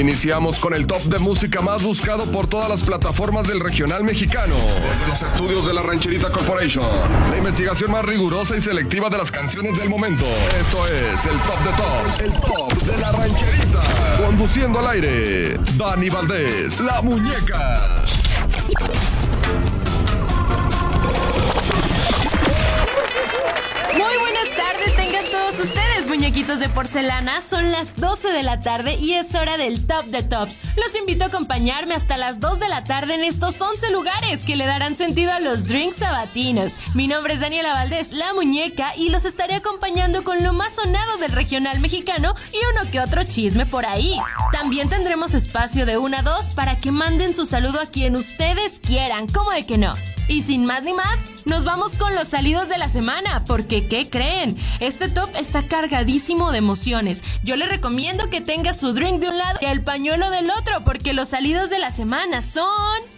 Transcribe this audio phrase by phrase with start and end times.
[0.00, 4.54] Iniciamos con el top de música más buscado por todas las plataformas del regional mexicano.
[4.90, 6.84] Desde los estudios de la Rancherita Corporation.
[7.30, 10.26] La investigación más rigurosa y selectiva de las canciones del momento.
[10.60, 12.20] Esto es el top de tops.
[12.20, 13.82] El top de la Rancherita.
[14.22, 15.58] Conduciendo al aire.
[15.78, 16.80] Dani Valdés.
[16.80, 18.04] La muñeca.
[26.26, 27.40] Muñequitos de porcelana.
[27.40, 30.60] Son las 12 de la tarde y es hora del Top de Tops.
[30.74, 34.56] Los invito a acompañarme hasta las 2 de la tarde en estos 11 lugares que
[34.56, 36.78] le darán sentido a los drinks sabatinos.
[36.94, 41.16] Mi nombre es Daniela Valdés, la muñeca, y los estaré acompañando con lo más sonado
[41.18, 44.18] del regional mexicano y uno que otro chisme por ahí.
[44.50, 48.80] También tendremos espacio de 1 a 2 para que manden su saludo a quien ustedes
[48.80, 49.94] quieran, ¿cómo de que no?
[50.28, 54.10] Y sin más ni más, nos vamos con los salidos de la semana, porque ¿qué
[54.10, 54.56] creen?
[54.80, 57.22] Este top está cargadísimo de emociones.
[57.44, 60.82] Yo le recomiendo que tenga su drink de un lado y el pañuelo del otro,
[60.84, 63.15] porque los salidos de la semana son...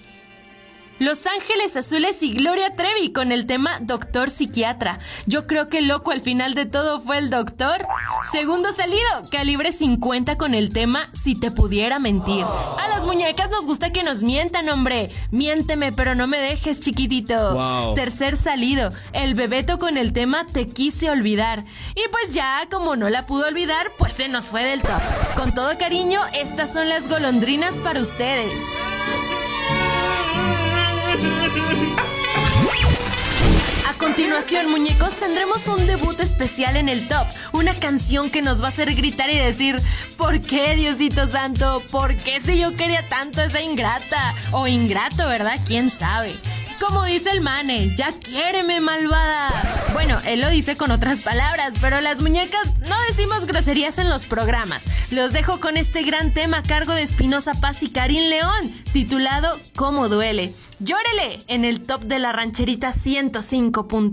[0.98, 4.98] Los Ángeles Azules y Gloria Trevi con el tema Doctor Psiquiatra.
[5.26, 7.86] Yo creo que loco al final de todo fue el doctor.
[8.32, 8.98] Segundo salido,
[9.30, 12.44] Calibre 50 con el tema Si te pudiera mentir.
[12.44, 15.10] A las muñecas nos gusta que nos mientan, hombre.
[15.30, 17.94] Miénteme, pero no me dejes, chiquitito.
[17.94, 21.64] Tercer salido, el Bebeto con el tema Te quise olvidar.
[21.94, 25.00] Y pues ya, como no la pudo olvidar, pues se nos fue del top.
[25.36, 28.60] Con todo cariño, estas son las golondrinas para ustedes.
[33.86, 37.26] A continuación, muñecos, tendremos un debut especial en el top.
[37.52, 39.80] Una canción que nos va a hacer gritar y decir,
[40.16, 41.82] ¿por qué, Diosito Santo?
[41.90, 44.34] ¿Por qué si yo quería tanto esa ingrata?
[44.52, 45.58] O ingrato, ¿verdad?
[45.66, 46.34] ¿Quién sabe?
[46.80, 49.50] Como dice el mane, ya quiéreme malvada.
[49.92, 54.26] Bueno, él lo dice con otras palabras, pero las muñecas no decimos groserías en los
[54.26, 54.84] programas.
[55.10, 59.58] Los dejo con este gran tema a cargo de Espinosa Paz y Karim León, titulado
[59.74, 60.54] ¿Cómo duele?
[60.80, 64.12] Llórele en el top de la rancherita 105.1.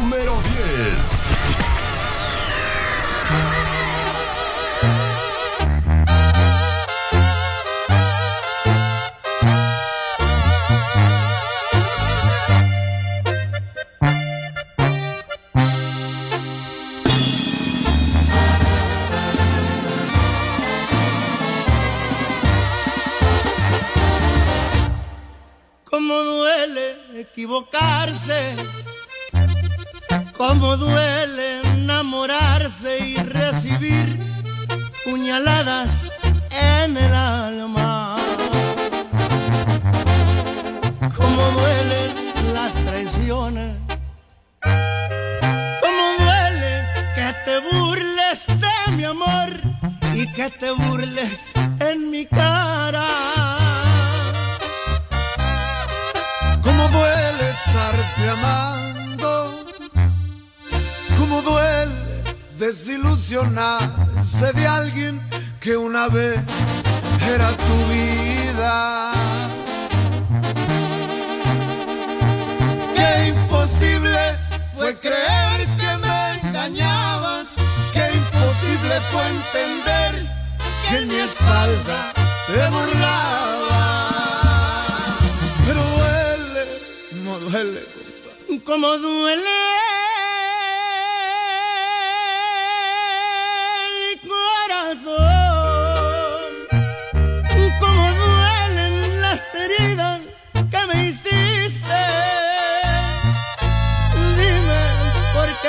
[0.00, 1.79] Número 10.
[30.60, 34.20] Cómo duele enamorarse y recibir
[35.06, 36.10] puñaladas
[36.50, 38.16] en el alma.
[41.16, 42.10] Cómo duelen
[42.52, 43.74] las traiciones,
[45.80, 46.84] cómo duele
[47.14, 49.48] que te burles de mi amor
[50.14, 51.49] y que te burles
[62.70, 65.20] desilusionarse de alguien
[65.58, 66.38] que una vez
[67.34, 69.12] era tu vida.
[72.94, 74.20] Qué imposible
[74.76, 77.56] fue creer que me engañabas,
[77.92, 80.12] qué imposible fue entender
[80.88, 82.12] que en mi espalda
[82.46, 84.14] te burlabas.
[85.66, 86.64] Pero duele,
[87.24, 87.80] no duele.
[88.64, 89.89] Cómo duele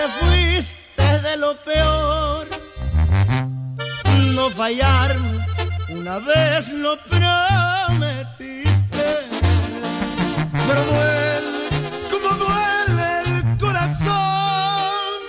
[0.02, 2.48] qué fuiste de lo peor,
[4.34, 5.46] no fallarme,
[5.90, 8.48] una vez lo prometiste.
[10.68, 11.70] Pero duele,
[12.10, 15.20] como duele el corazón,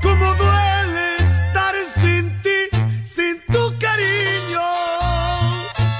[0.00, 2.60] como duele estar sin ti,
[3.04, 4.66] sin tu cariño.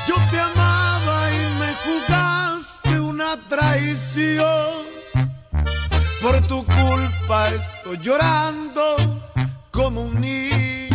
[0.09, 4.76] Yo te amaba y me jugaste una traición.
[7.29, 8.97] Estoy llorando
[9.73, 10.91] como un niño.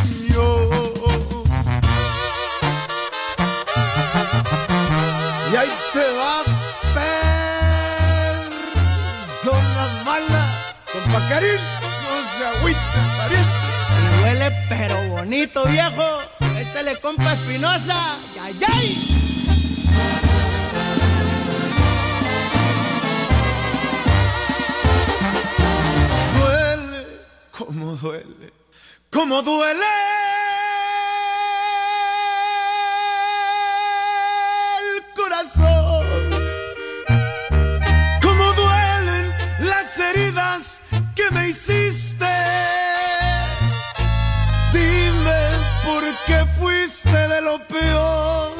[5.51, 6.44] Y ahí te va
[9.33, 10.44] persona mala,
[10.94, 11.60] compa Karim,
[12.06, 12.80] no se agüite,
[13.18, 13.68] pariente.
[13.94, 16.19] Me duele pero bonito, viejo.
[16.57, 18.18] Échale compa Espinosa.
[18.42, 18.54] ¡Ay,
[27.66, 28.54] cómo duele,
[29.10, 29.86] cómo duele.
[34.80, 36.08] el corazón.
[38.22, 40.81] Cómo duelen las heridas
[41.16, 42.25] que me hiciste
[44.74, 45.42] dime
[45.84, 48.52] por qué fuiste de lo peor.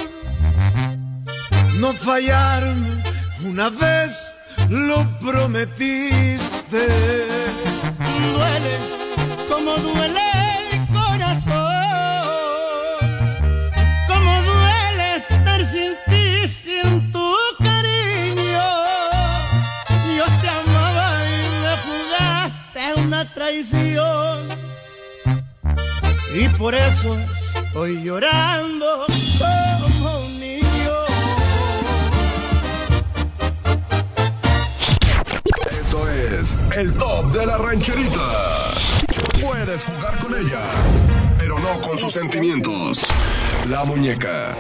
[1.80, 3.04] No fallarme
[3.46, 4.34] una vez
[4.70, 6.88] lo prometiste.
[8.20, 8.74] Duele
[9.50, 10.22] como duele
[10.72, 11.52] el corazón,
[14.08, 18.68] como duele estar sin ti, sin tu cariño.
[20.18, 24.40] Yo te amaba y me jugaste una traición.
[26.34, 27.18] Y por eso
[27.56, 29.06] estoy llorando
[36.12, 38.74] es el top de la rancherita.
[39.42, 40.62] Puedes jugar con ella,
[41.38, 43.02] pero no con sus sentimientos.
[43.70, 44.58] La muñeca.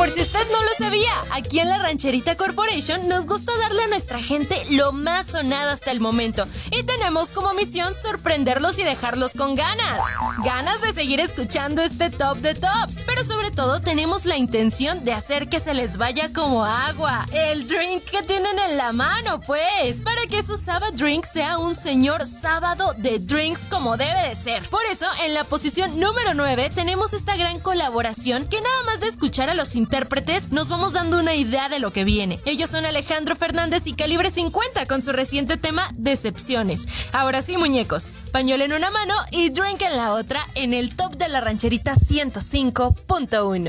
[0.00, 3.88] Por si usted no lo sabía, aquí en la Rancherita Corporation nos gusta darle a
[3.88, 6.46] nuestra gente lo más sonado hasta el momento.
[6.70, 10.00] Y tenemos como misión sorprenderlos y dejarlos con ganas.
[10.42, 13.02] Ganas de seguir escuchando este top de tops.
[13.04, 17.26] Pero sobre todo tenemos la intención de hacer que se les vaya como agua.
[17.30, 20.00] El drink que tienen en la mano, pues.
[20.00, 24.66] Para que su Sabbath Drink sea un señor sábado de drinks como debe de ser.
[24.70, 29.08] Por eso, en la posición número 9 tenemos esta gran colaboración que nada más de
[29.08, 32.38] escuchar a los intérpretes nos vamos dando una idea de lo que viene.
[32.44, 36.86] Ellos son Alejandro Fernández y Calibre 50 con su reciente tema Decepciones.
[37.10, 41.16] Ahora sí, muñecos, pañuelo en una mano y drink en la otra en el top
[41.16, 43.66] de la rancherita 105.1.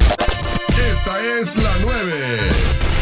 [0.91, 3.00] Esta es la 9.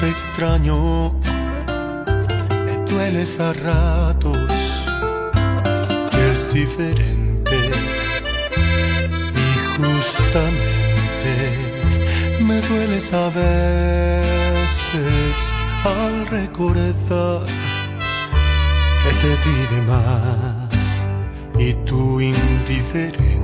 [0.00, 1.12] Te extraño,
[2.64, 4.38] me dueles a ratos,
[6.10, 7.56] que es diferente.
[9.34, 11.30] Y justamente
[12.40, 14.66] me dueles a veces
[15.84, 17.46] al recordar
[19.02, 21.06] que te di de más
[21.58, 23.36] y tú indiferente.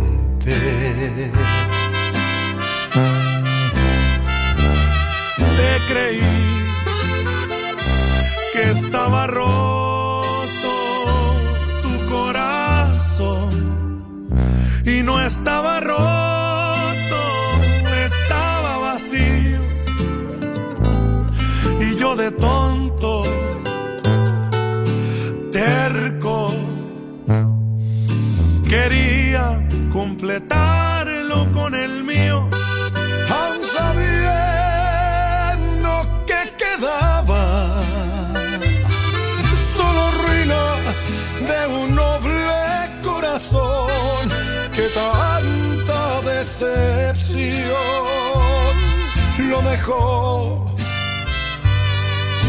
[5.93, 6.23] Creí
[8.55, 9.72] que estaba roto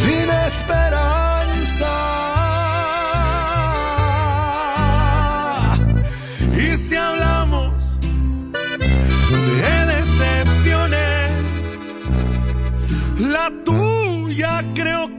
[0.01, 1.93] sin esperanza.
[6.51, 7.97] Y si hablamos
[9.31, 11.31] de decepciones,
[13.19, 15.12] la tuya creo que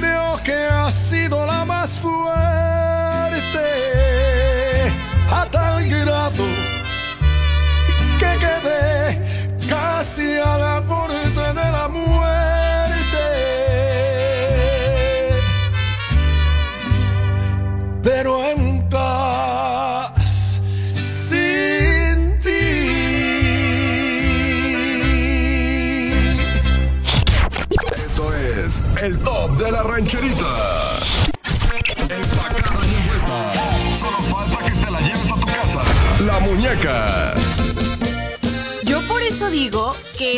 [0.00, 2.69] creo que ha sido la más fuerte.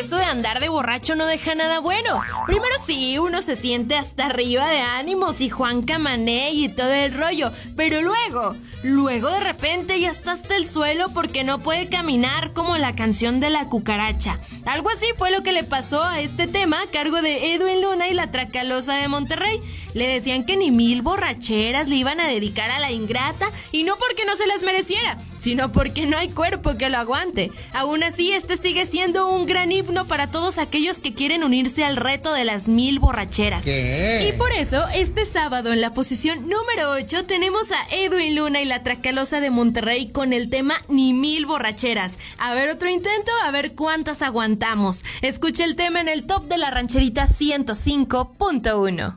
[0.02, 2.20] Eso de andar de borracho no deja nada bueno.
[2.46, 7.14] Primero sí, uno se siente hasta arriba de ánimos y Juan Camané y todo el
[7.14, 12.52] rollo, pero luego, luego de repente ya está hasta el suelo porque no puede caminar
[12.52, 14.40] como la canción de la cucaracha.
[14.64, 18.08] Algo así fue lo que le pasó a este tema a cargo de Edwin Luna
[18.08, 19.60] y la Tracalosa de Monterrey.
[19.94, 23.98] Le decían que ni mil borracheras le iban a dedicar a la ingrata y no
[23.98, 27.52] porque no se las mereciera, sino porque no hay cuerpo que lo aguante.
[27.74, 31.96] Aún así, este sigue siendo un gran himno para todos aquellos que quieren unirse al
[31.96, 33.64] reto de las mil borracheras.
[33.66, 38.64] Y por eso, este sábado en la posición número 8 tenemos a Edwin Luna y
[38.64, 42.18] la Tracalosa de Monterrey con el tema Ni mil borracheras.
[42.38, 45.04] A ver otro intento, a ver cuántas aguantamos.
[45.20, 49.16] Escucha el tema en el top de la rancherita 105.1.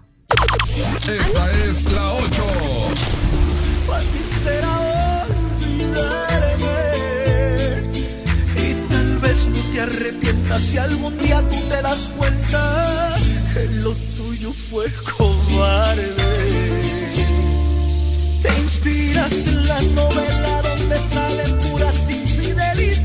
[1.08, 2.46] Esta es la 8.
[3.88, 4.95] Fácil será
[9.76, 13.14] te arrepientas si algún día tú te das cuenta
[13.54, 14.86] que lo tuyo fue
[15.18, 16.16] cobarde.
[18.42, 23.04] Te inspiraste en la novela donde salen puras infidelidades.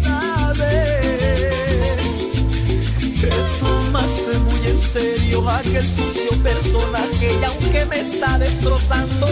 [3.21, 9.27] Te tomaste muy en serio aquel sucio personaje y aunque me está destrozando,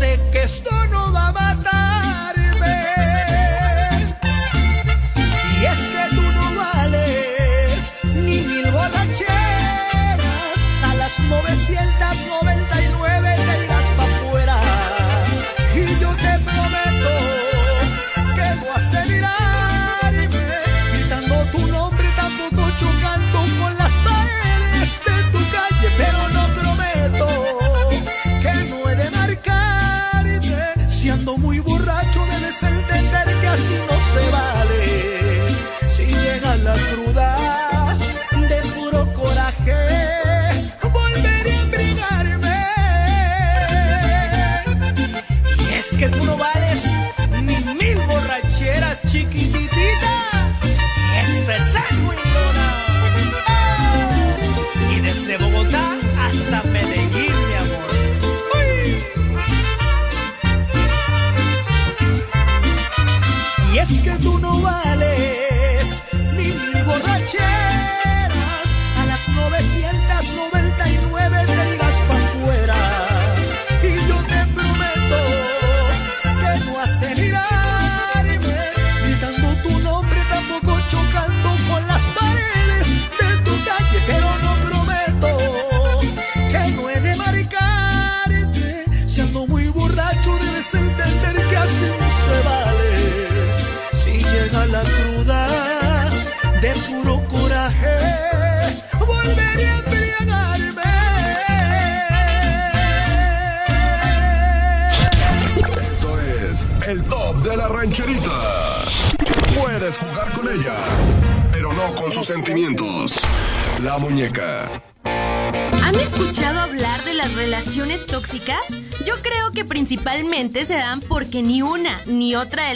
[0.00, 1.89] sé que esto no va a matarme.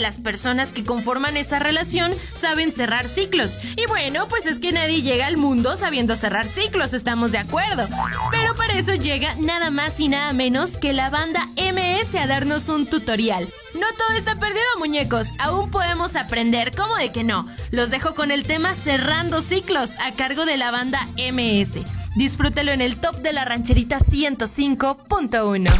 [0.05, 3.57] Las personas que conforman esa relación saben cerrar ciclos.
[3.75, 7.87] Y bueno, pues es que nadie llega al mundo sabiendo cerrar ciclos, estamos de acuerdo.
[8.29, 12.69] Pero para eso llega nada más y nada menos que la banda MS a darnos
[12.69, 13.51] un tutorial.
[13.73, 15.29] No todo está perdido, muñecos.
[15.39, 16.75] Aún podemos aprender.
[16.75, 17.47] ¿Cómo de que no?
[17.71, 21.79] Los dejo con el tema Cerrando Ciclos a cargo de la banda MS.
[22.15, 25.71] Disfrútelo en el top de la rancherita 105.1.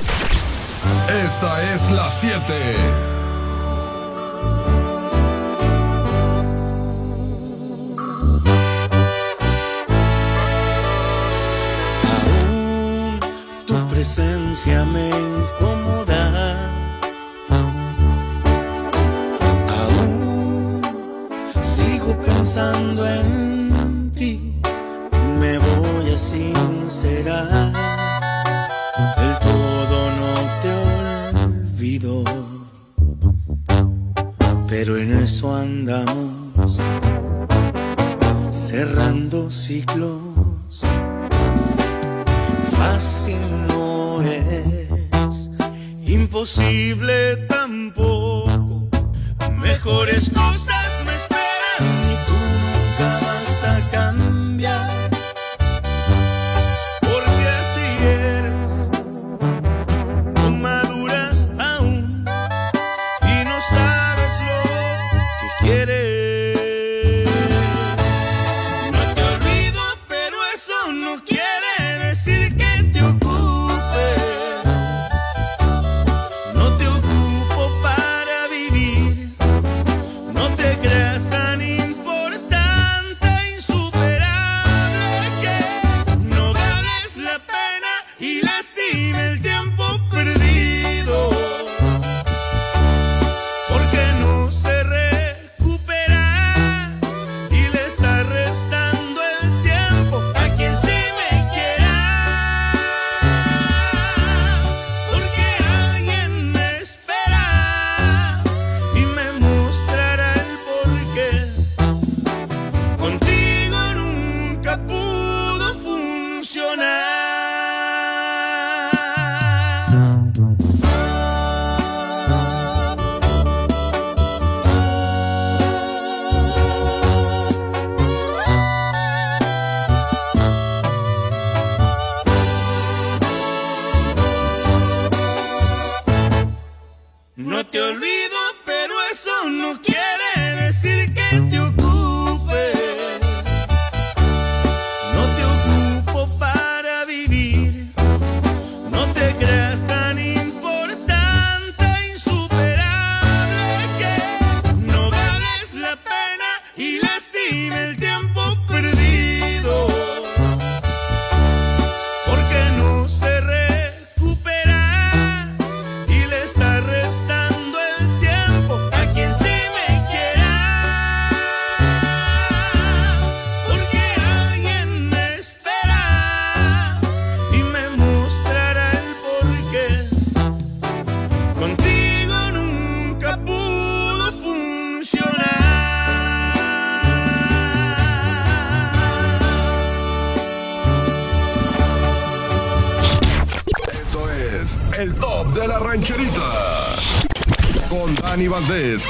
[1.23, 3.14] Esta es la 7.
[14.55, 16.55] Presencia me incomoda.
[19.79, 20.81] Aún
[21.61, 24.53] sigo pensando en ti.
[25.39, 27.73] Me voy a sincerar.
[29.17, 30.71] Del todo no te
[31.43, 32.23] olvido.
[34.69, 36.79] Pero en eso andamos.
[38.51, 40.85] Cerrando ciclos
[42.77, 43.64] fácil
[46.45, 48.87] imposible tampoco.
[49.59, 50.34] Mejores cosas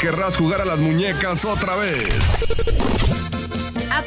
[0.01, 2.74] querrás jugar a las muñecas otra vez.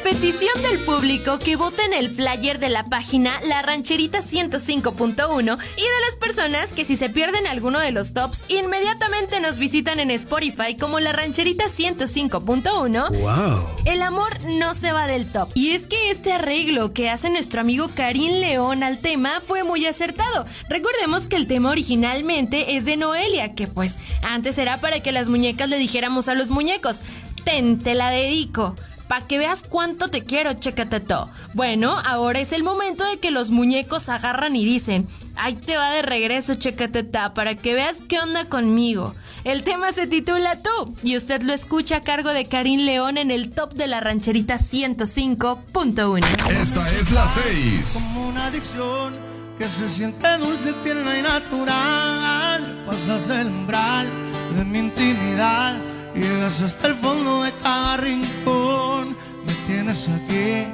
[0.03, 5.81] Petición del público que vote en el flyer de la página La Rancherita 105.1 y
[5.81, 10.09] de las personas que si se pierden alguno de los tops, inmediatamente nos visitan en
[10.11, 13.09] Spotify como La Rancherita 105.1.
[13.19, 13.67] ¡Wow!
[13.85, 15.49] El amor no se va del top.
[15.53, 19.85] Y es que este arreglo que hace nuestro amigo Karim León al tema fue muy
[19.85, 20.45] acertado.
[20.69, 25.27] Recordemos que el tema originalmente es de Noelia, que pues antes era para que las
[25.27, 27.03] muñecas le dijéramos a los muñecos,
[27.43, 28.75] ten, te la dedico.
[29.09, 31.31] Para que veas cuánto te quiero, todo.
[31.55, 35.89] Bueno, ahora es el momento de que los muñecos agarran y dicen, ahí te va
[35.89, 39.15] de regreso, checateta, para que veas qué onda conmigo.
[39.45, 43.31] El tema se titula Tú y usted lo escucha a cargo de Karim León en
[43.31, 46.51] el top de la rancherita 105.1.
[46.51, 47.91] Esta es la 6.
[47.95, 49.15] Como una adicción
[49.57, 52.83] que se siente dulce, tierna y natural.
[52.85, 54.07] Pasas el umbral
[54.55, 55.81] de mi intimidad
[56.19, 59.15] Llegas hasta el fondo de cada rincón.
[59.45, 60.65] Me tienes aquí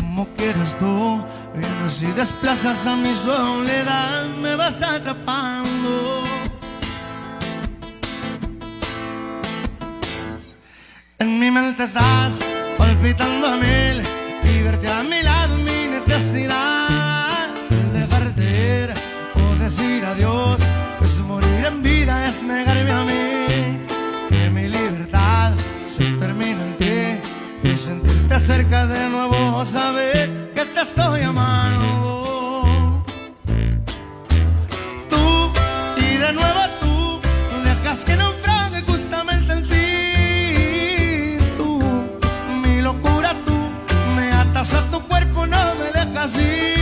[0.00, 1.22] como quieres tú.
[1.54, 4.24] Vienes y desplazas a mi soledad.
[4.40, 6.24] Me vas atrapando.
[11.18, 12.38] En mi mente estás
[12.78, 14.02] palpitando a mil
[14.42, 17.48] y verte a mi lado mi necesidad.
[17.92, 18.42] Dejarte
[18.82, 18.94] ir
[19.34, 20.62] o decir adiós
[21.02, 23.53] es morir en vida, es negarme a mí
[25.94, 33.04] se termina en ti y sentirte cerca de nuevo, saber que te estoy amando.
[35.08, 35.52] Tú
[35.96, 37.20] y de nuevo tú
[37.62, 41.44] dejas que naufrague justamente en ti.
[41.56, 41.78] Tú,
[42.64, 43.54] mi locura, tú
[44.16, 46.73] me atas a tu cuerpo, no me dejas ir.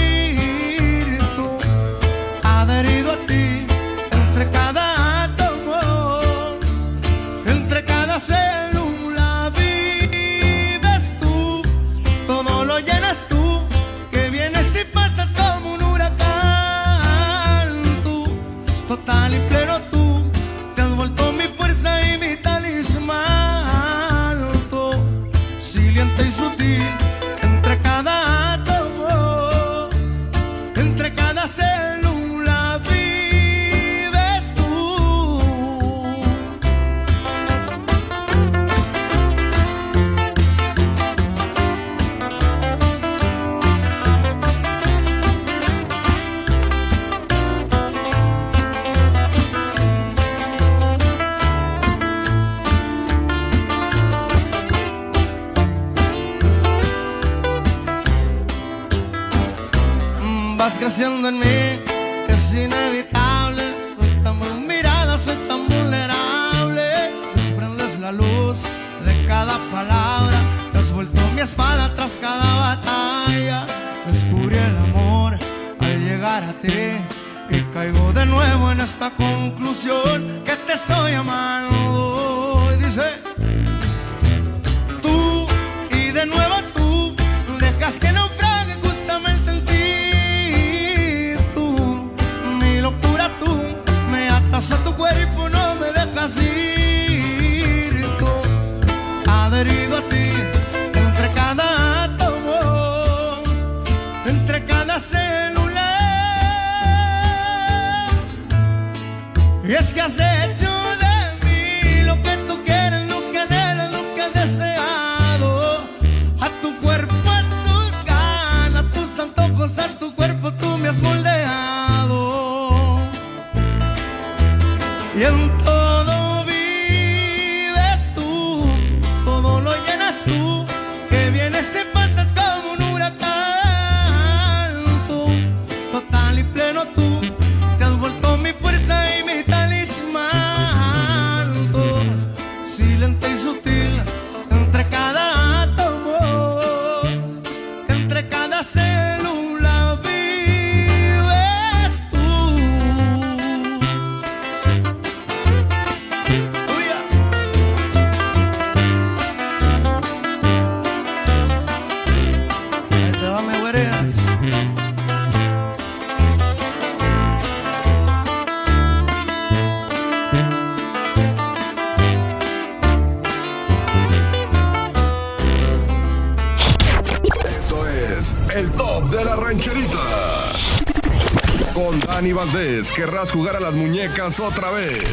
[182.97, 185.05] Querrás jugar a las muñecas otra vez.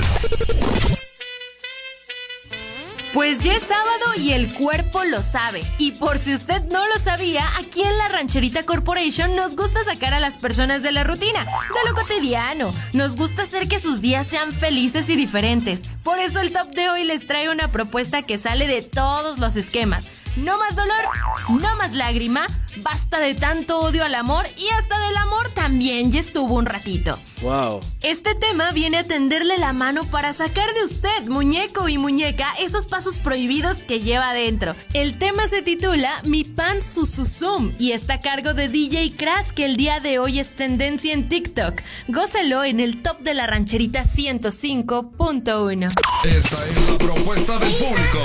[3.14, 5.62] Pues ya es sábado y el cuerpo lo sabe.
[5.78, 10.16] Y por si usted no lo sabía, aquí en la Rancherita Corporation nos gusta sacar
[10.16, 12.74] a las personas de la rutina, de lo cotidiano.
[12.94, 15.84] Nos gusta hacer que sus días sean felices y diferentes.
[16.04, 19.56] Por eso el top de hoy les trae una propuesta que sale de todos los
[19.56, 20.08] esquemas.
[20.36, 21.04] No más dolor,
[21.50, 26.20] no más lágrima, basta de tanto odio al amor y hasta del amor también ya
[26.20, 27.20] estuvo un ratito.
[27.42, 27.80] Wow.
[28.02, 32.86] Este tema viene a tenderle la mano para sacar de usted, muñeco y muñeca, esos
[32.86, 34.76] pasos prohibidos que lleva adentro.
[34.94, 39.66] El tema se titula Mi pan Susuzum y está a cargo de DJ Crash que
[39.66, 41.82] el día de hoy es tendencia en TikTok.
[42.08, 45.88] Gócelo en el top de la rancherita 105.1.
[46.24, 48.20] Esta es la propuesta del público.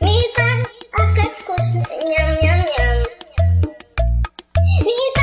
[0.00, 0.66] Мика,
[0.98, 1.84] ах, как вкусно.
[1.90, 3.04] Ням-ням-ням.
[4.82, 5.19] Мика.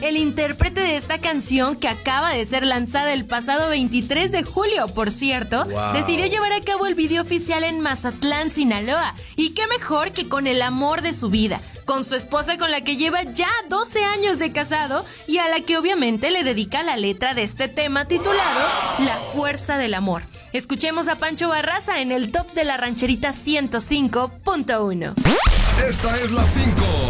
[0.00, 4.88] El intérprete de esta canción, que acaba de ser lanzada el pasado 23 de julio,
[4.88, 9.14] por cierto, decidió llevar a cabo el video oficial en Mazatlán, Sinaloa.
[9.36, 11.60] Y qué mejor que con el amor de su vida.
[11.84, 15.60] Con su esposa con la que lleva ya 12 años de casado y a la
[15.60, 18.60] que obviamente le dedica la letra de este tema titulado
[19.00, 20.22] La Fuerza del Amor.
[20.52, 25.14] Escuchemos a Pancho Barraza en el top de la rancherita 105.1.
[25.86, 27.01] Esta es la 5.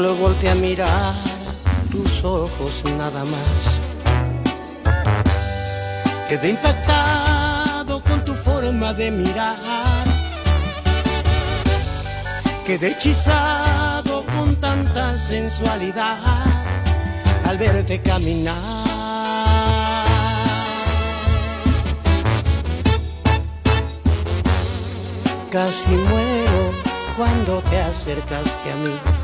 [0.00, 1.14] Solo volteé a mirar
[1.90, 3.82] tus ojos nada más.
[6.26, 9.58] Quedé impactado con tu forma de mirar.
[12.66, 16.46] Quedé hechizado con tanta sensualidad
[17.44, 18.56] al verte caminar.
[25.50, 26.72] Casi muero
[27.18, 29.19] cuando te acercaste a mí.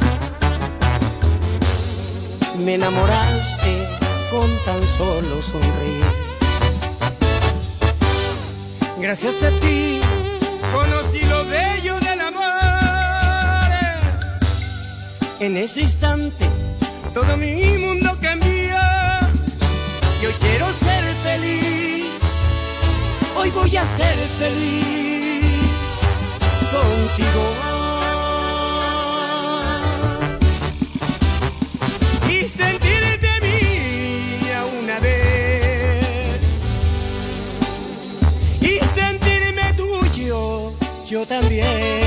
[2.67, 3.89] Me enamoraste
[4.29, 6.05] con tan solo sonreír.
[8.99, 10.01] Gracias a ti
[10.75, 12.43] conocí lo bello del amor.
[15.39, 16.51] En ese instante
[17.15, 18.81] todo mi mundo cambió.
[20.21, 22.11] Yo quiero ser feliz.
[23.37, 26.01] Hoy voy a ser feliz
[26.73, 27.66] contigo.
[41.09, 42.06] Yo también.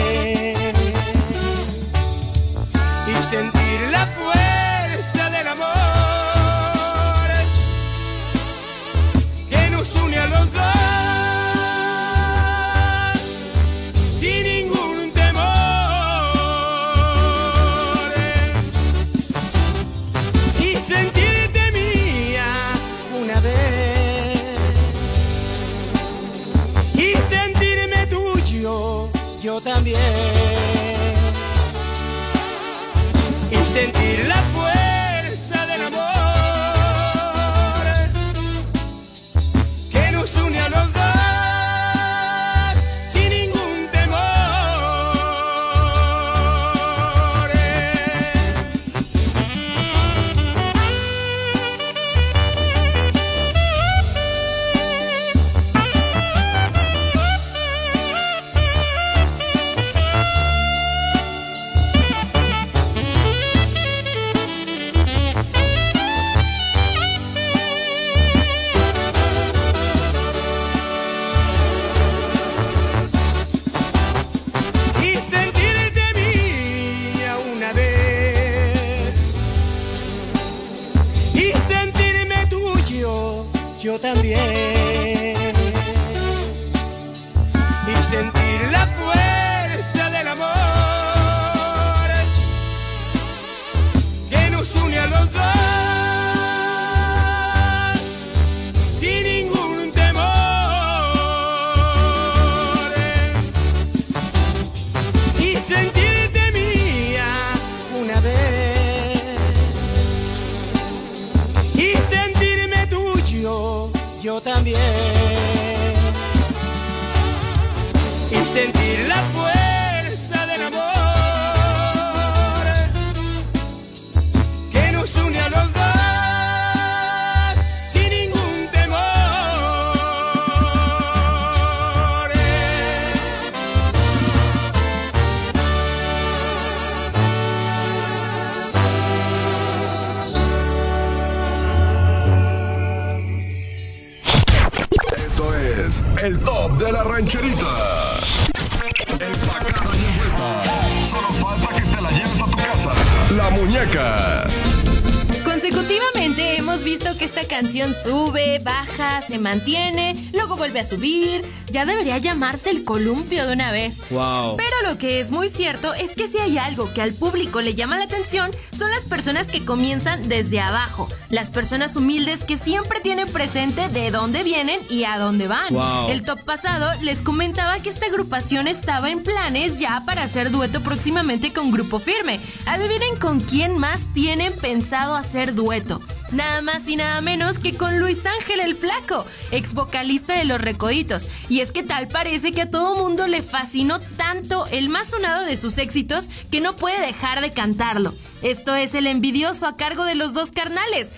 [160.90, 161.46] Subir.
[161.72, 164.02] Ya debería llamarse el columpio de una vez.
[164.10, 164.58] Wow.
[164.58, 167.76] Pero lo que es muy cierto es que si hay algo que al público le
[167.76, 173.00] llama la atención son las personas que comienzan desde abajo, las personas humildes que siempre
[173.00, 175.74] tienen presente de dónde vienen y a dónde van.
[175.74, 176.10] Wow.
[176.10, 180.82] El top pasado les comentaba que esta agrupación estaba en planes ya para hacer dueto
[180.82, 182.40] próximamente con Grupo Firme.
[182.66, 186.02] Adivinen con quién más tienen pensado hacer dueto.
[186.32, 190.62] Nada más y nada menos que con Luis Ángel el Flaco, ex vocalista de Los
[190.62, 191.28] Recoditos.
[191.50, 195.46] Y es que tal parece que a todo mundo le fascinó tanto el más sonado
[195.46, 198.14] de sus éxitos que no puede dejar de cantarlo.
[198.44, 201.14] Esto es El Envidioso a cargo de los dos carnales.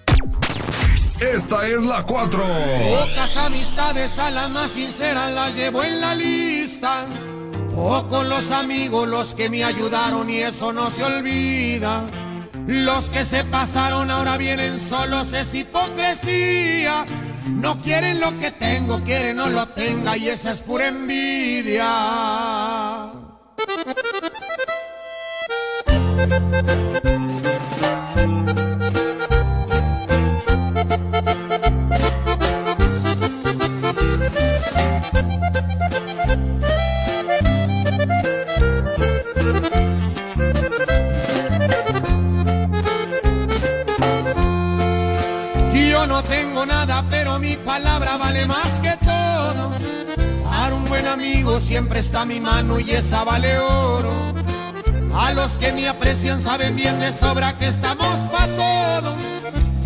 [1.19, 2.41] Esta es la 4.
[2.41, 7.06] Pocas amistades a la más sincera la llevo en la lista.
[7.76, 12.06] Pocos los amigos los que me ayudaron y eso no se olvida.
[12.71, 17.05] Los que se pasaron ahora vienen solos, es hipocresía.
[17.45, 21.84] No quieren lo que tengo, quieren no lo tenga y esa es pura envidia.
[52.01, 54.09] Está mi mano y esa vale oro.
[55.13, 59.13] A los que me aprecian saben bien de sobra que estamos pa' todo.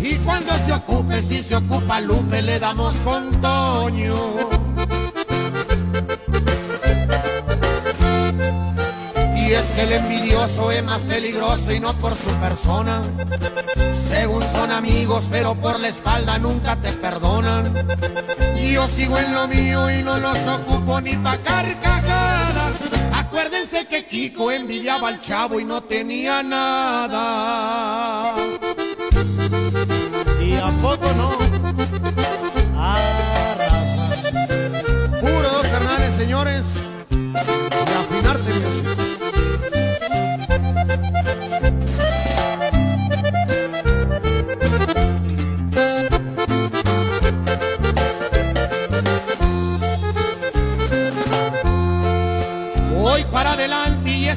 [0.00, 4.14] Y cuando se ocupe, si se ocupa Lupe, le damos con Toño.
[9.36, 13.02] Y es que el envidioso es más peligroso y no por su persona.
[13.92, 17.74] Según son amigos, pero por la espalda nunca te perdonan.
[18.72, 22.05] Yo sigo en lo mío y no los ocupo ni pa' carcajadas.
[23.36, 28.34] Acuérdense que Kiko envidiaba al chavo y no tenía nada.
[30.40, 31.36] Y a poco no.
[32.80, 34.46] Arrasa.
[35.20, 36.85] Puro dos carnales, señores.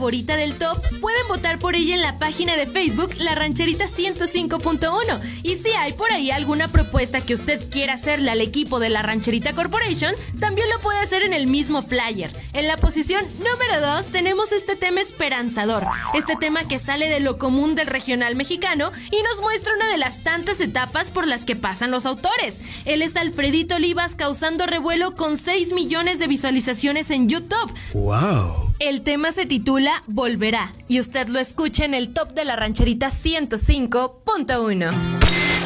[0.00, 5.20] Favorita del top, pueden votar por ella en la página de Facebook La Rancherita 105.1.
[5.42, 9.02] Y si hay por ahí alguna propuesta que usted quiera hacerle al equipo de La
[9.02, 12.30] Rancherita Corporation, también lo puede hacer en el mismo flyer.
[12.60, 15.82] En la posición número 2 tenemos este tema esperanzador,
[16.12, 19.96] este tema que sale de lo común del regional mexicano y nos muestra una de
[19.96, 22.60] las tantas etapas por las que pasan los autores.
[22.84, 27.72] Él es Alfredito Olivas causando revuelo con 6 millones de visualizaciones en YouTube.
[27.94, 28.74] ¡Wow!
[28.78, 33.08] El tema se titula Volverá y usted lo escucha en el top de la rancherita
[33.08, 35.18] 105.1.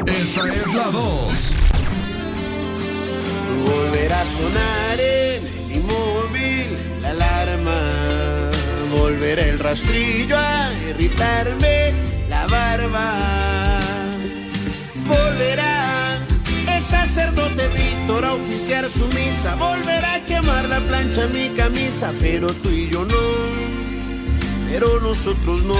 [0.07, 1.51] Esta es la 2.
[3.67, 5.24] Volverá a sonar en
[8.99, 11.93] Volverá el rastrillo a irritarme
[12.29, 13.81] la barba.
[15.07, 16.19] Volverá
[16.77, 19.57] el sacerdote Víctor a oficiar su misa.
[19.57, 22.13] Volverá a quemar la plancha mi camisa.
[22.21, 23.25] Pero tú y yo no.
[24.71, 25.75] Pero nosotros no.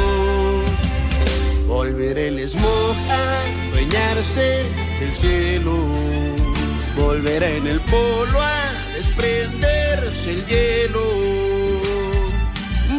[1.67, 4.65] Volverá el smog a dueñarse
[4.99, 5.77] del cielo.
[6.97, 11.24] Volverá en el polo a desprenderse el hielo.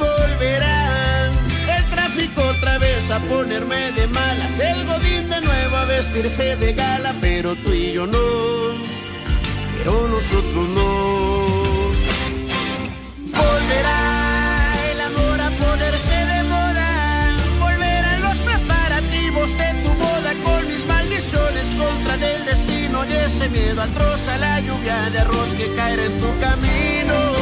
[0.06, 1.30] Volverá
[1.78, 4.60] el tráfico otra vez a ponerme de malas.
[4.60, 7.14] El godín de nuevo a vestirse de gala.
[7.22, 8.26] Pero tú y yo no.
[9.78, 10.86] Pero nosotros no.
[13.42, 17.38] Volverá el amor a ponerse de moda.
[17.60, 23.82] Volverán los preparativos de tu boda con mis maldiciones contra del destino y ese miedo
[23.82, 27.35] atroz a la lluvia de arroz que caerá en tu camino.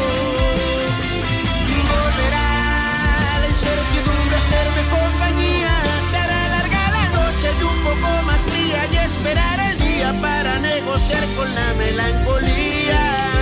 [3.64, 5.74] Incertidumbre a hacerme compañía.
[6.11, 10.59] Se hará larga la noche y un poco más fría y esperar el día para
[10.59, 13.33] negociar con la melancolía.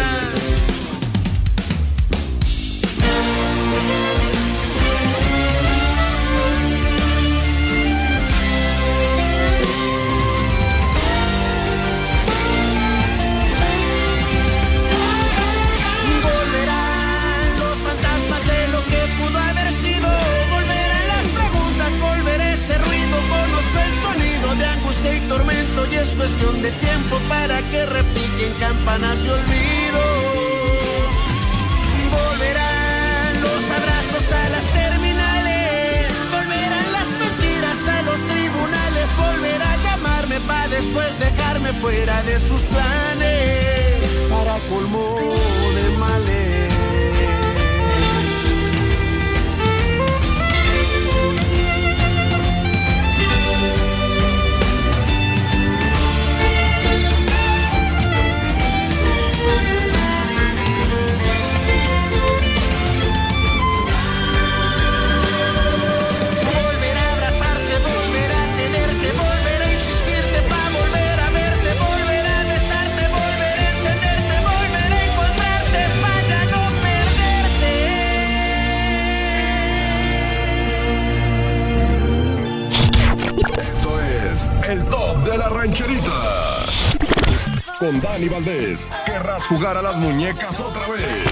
[26.11, 30.01] Es cuestión de tiempo para que repiquen campanas de olvido.
[32.11, 36.11] Volverán los abrazos a las terminales.
[36.31, 39.07] Volverán las mentiras a los tribunales.
[39.17, 44.05] Volverá a llamarme para después dejarme fuera de sus planes.
[44.29, 45.35] Para colmo
[45.75, 46.40] de males.
[89.03, 91.27] ¿Querrás jugar a las muñecas otra vez?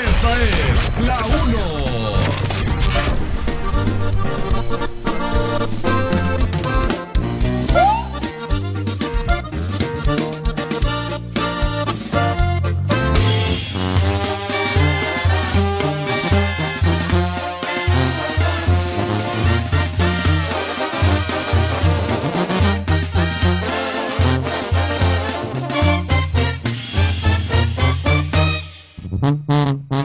[0.05, 1.17] Esta es la
[1.47, 2.26] 1.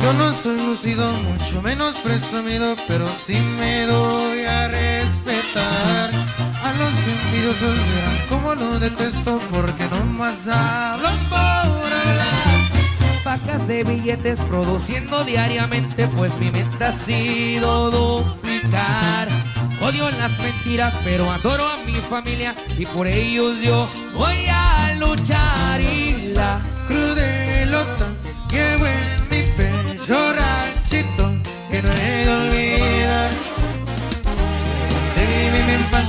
[0.01, 4.30] Yo no soy lucido, mucho menos presumido, pero sí me doy
[7.31, 7.91] envidiosos
[8.59, 11.91] lo detesto porque no más hablan por
[13.23, 19.29] Pacas de billetes produciendo diariamente, pues mi mente ha sido duplicar.
[19.81, 25.79] Odio las mentiras, pero adoro a mi familia y por ellos yo voy a luchar.
[25.79, 28.07] Y la crudelota
[28.49, 31.31] llevo en mi pecho ranchito
[31.69, 31.81] que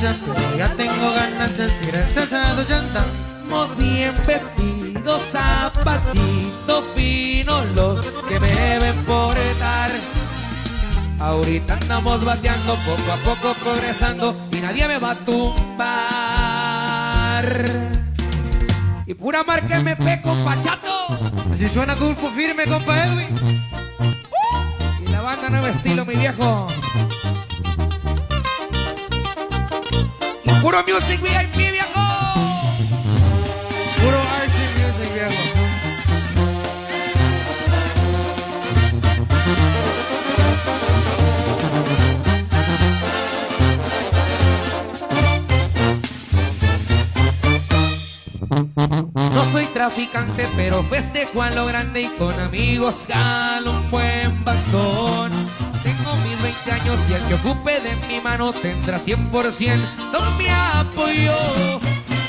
[0.02, 8.00] pero ya tengo ganancias y gracias a Dios ya andamos bien vestidos, zapatitos finos los
[8.28, 9.92] que me deben portar.
[11.20, 15.84] Ahorita andamos bateando, poco a poco progresando y nadie me va a tumbar.
[19.06, 21.16] Y pura marca MP, compa Chato.
[21.54, 23.28] Así suena Culpo firme, compa Edwin.
[25.06, 26.66] Y la banda nuevo estilo, mi viejo.
[30.62, 32.04] Puro music VIP, viejo.
[34.00, 35.42] Puro RC Music, viejo.
[49.34, 55.41] No soy traficante, pero festejo a lo grande y con amigos galo un buen bastón.
[56.64, 59.78] Tengo mis 20 años y el que ocupe de mi mano tendrá 100%
[60.12, 61.80] no me apoyo.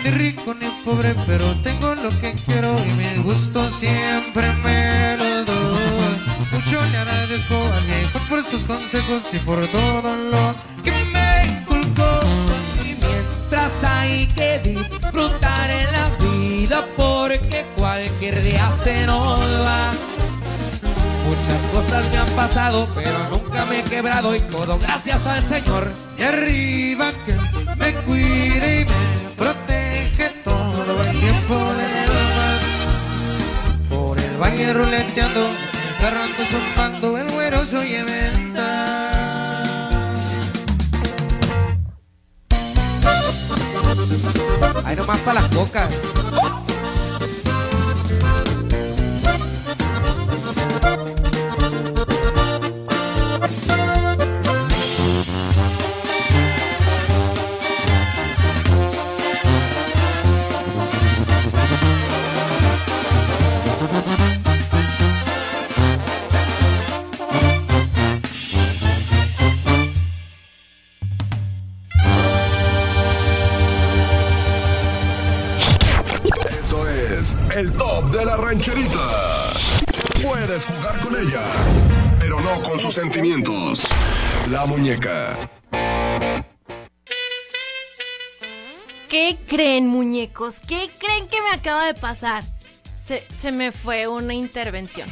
[0.03, 5.45] Ni rico ni pobre, pero tengo lo que quiero y mi gusto siempre me lo
[5.45, 6.17] doy.
[6.51, 12.19] Mucho le agradezco al viejo por sus consejos y por todo lo que me inculcó.
[12.83, 19.91] Y mientras hay que disfrutar en la vida porque cualquier día se nos va.
[21.33, 25.91] Muchas cosas me han pasado, pero nunca me he quebrado y todo gracias al Señor.
[26.17, 27.35] Y arriba que
[27.75, 32.59] me cuide y me protege todo el tiempo mal.
[33.89, 39.09] Por el valle ruleteando, el carro ando zumbando, el güero se oye venta.
[44.85, 45.93] Ahí nomás para las cocas.
[82.43, 83.83] No con sus sentimientos.
[84.49, 85.49] La muñeca.
[89.09, 90.59] ¿Qué creen, muñecos?
[90.59, 92.43] ¿Qué creen que me acaba de pasar?
[93.03, 95.09] Se, se me fue una intervención.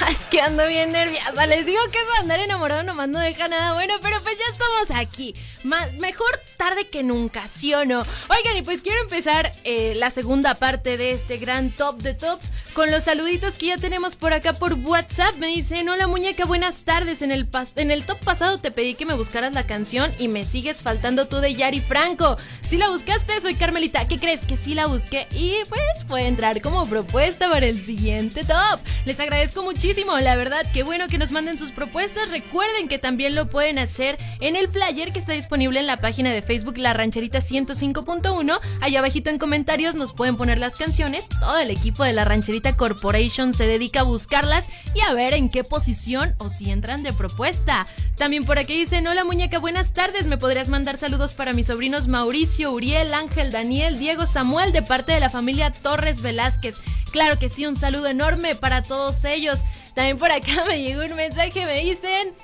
[0.08, 1.46] Es que ando bien nerviosa.
[1.46, 4.52] Les digo que eso de andar enamorado nomás no deja nada bueno, pero pues ya
[4.52, 5.34] estamos aquí.
[5.62, 8.00] Mejor tarde que nunca, ¿sí o no?
[8.00, 12.50] Oigan, y pues quiero empezar eh, la segunda parte de este gran top de tops
[12.74, 15.36] con los saluditos que ya tenemos por acá por WhatsApp.
[15.36, 17.22] Me dicen, hola muñeca, buenas tardes.
[17.22, 20.44] En el, en el top pasado te pedí que me buscaras la canción y me
[20.44, 22.36] sigues faltando tú de Yari Franco.
[22.68, 24.06] Si la buscaste, soy Carmelita.
[24.08, 24.40] ¿Qué crees?
[24.40, 28.80] Que sí la busqué y pues puede entrar como propuesta para el siguiente top.
[29.06, 32.30] Les agradezco muchísimo, la verdad, qué bueno que nos manden sus propuestas.
[32.30, 36.32] Recuerden que también lo pueden hacer en el flyer que está disponible en la página
[36.32, 38.60] de Facebook La Rancherita 105.1.
[38.80, 41.28] Allá abajito en comentarios nos pueden poner las canciones.
[41.28, 45.50] Todo el equipo de La Rancherita Corporation se dedica a buscarlas y a ver en
[45.50, 47.86] qué posición o si entran de propuesta.
[48.16, 50.24] También por aquí dicen, hola muñeca, buenas tardes.
[50.24, 55.12] ¿Me podrías mandar saludos para mis sobrinos Mauricio, Uriel, Ángel, Daniel, Diego, Samuel de parte
[55.12, 56.76] de la familia Torres Velázquez?
[57.14, 59.60] Claro que sí, un saludo enorme para todos ellos.
[59.94, 62.34] También por acá me llegó un mensaje, me dicen...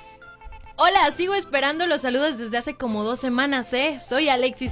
[0.77, 3.99] Hola, sigo esperando los saludos desde hace como dos semanas, ¿eh?
[3.99, 4.71] Soy Alexis.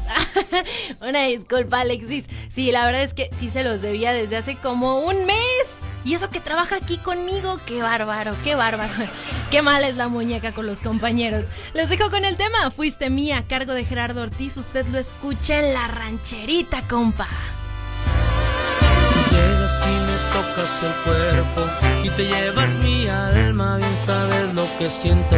[1.02, 2.24] Una disculpa, Alexis.
[2.48, 5.66] Sí, la verdad es que sí se los debía desde hace como un mes.
[6.06, 8.94] Y eso que trabaja aquí conmigo, qué bárbaro, qué bárbaro.
[9.52, 11.44] Qué mal es la muñeca con los compañeros.
[11.74, 12.72] Les dejo con el tema.
[12.72, 14.56] Fuiste mía, a cargo de Gerardo Ortiz.
[14.56, 17.28] Usted lo escucha en la rancherita, compa.
[19.32, 21.62] Llegas y me tocas el cuerpo
[22.04, 25.36] y te llevas mi alma, bien sabes lo que siento.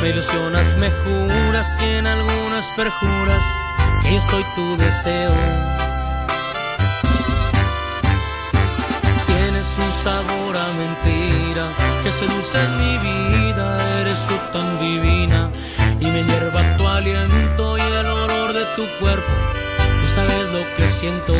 [0.00, 3.44] Me ilusionas, me juras y en algunas perjuras
[4.02, 5.32] que yo soy tu deseo.
[9.26, 11.66] Tienes un sabor a mentira
[12.02, 15.50] que seduces mi vida, eres tú tan divina
[15.98, 19.32] y me hierva tu aliento y el olor de tu cuerpo,
[20.00, 21.34] tú sabes lo que siento.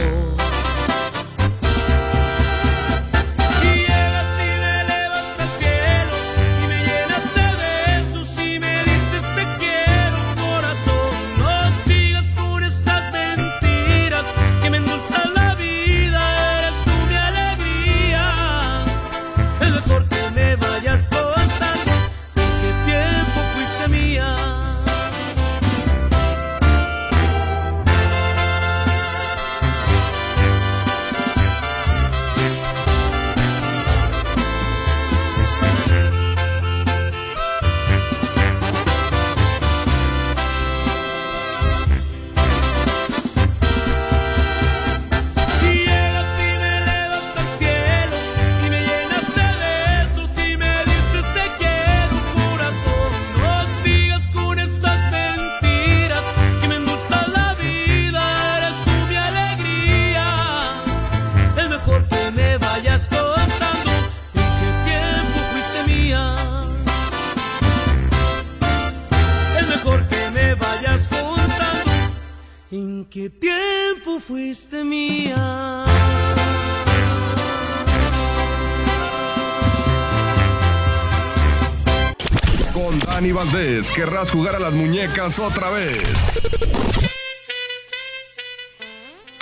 [83.96, 86.02] Querrás jugar a las muñecas otra vez.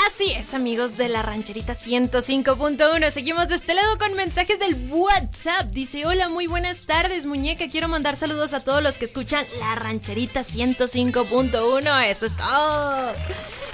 [0.07, 3.11] Así es, amigos de la rancherita 105.1.
[3.11, 5.73] Seguimos de este lado con mensajes del WhatsApp.
[5.73, 7.67] Dice: Hola, muy buenas tardes, muñeca.
[7.67, 12.05] Quiero mandar saludos a todos los que escuchan la rancherita 105.1.
[12.05, 13.13] Eso es todo.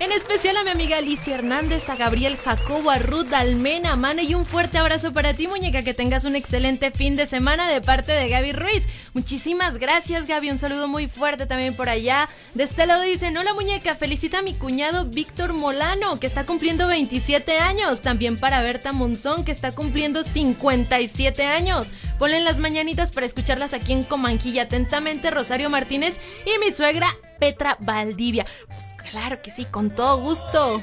[0.00, 4.34] En especial a mi amiga Alicia Hernández, a Gabriel Jacobo, a Ruth Almena, Mane y
[4.34, 5.82] un fuerte abrazo para ti, muñeca.
[5.82, 8.88] Que tengas un excelente fin de semana de parte de Gaby Ruiz.
[9.12, 10.52] Muchísimas gracias, Gaby.
[10.52, 12.30] Un saludo muy fuerte también por allá.
[12.54, 13.94] De este lado dicen: Hola, muñeca.
[13.94, 18.00] Felicita a mi cuñado Víctor Molano, que está cumpliendo 27 años.
[18.00, 21.90] También para Berta Monzón, que está cumpliendo 57 años.
[22.18, 24.62] Ponle las mañanitas para escucharlas aquí en Comanquilla.
[24.62, 28.46] Atentamente, Rosario Martínez y mi suegra Petra Valdivia.
[28.68, 30.82] Pues claro que sí, con todo gusto.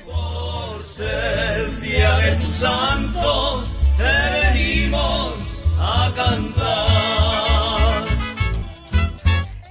[0.99, 3.63] el día de tu santo,
[3.95, 5.33] te venimos
[5.79, 7.56] a cantar.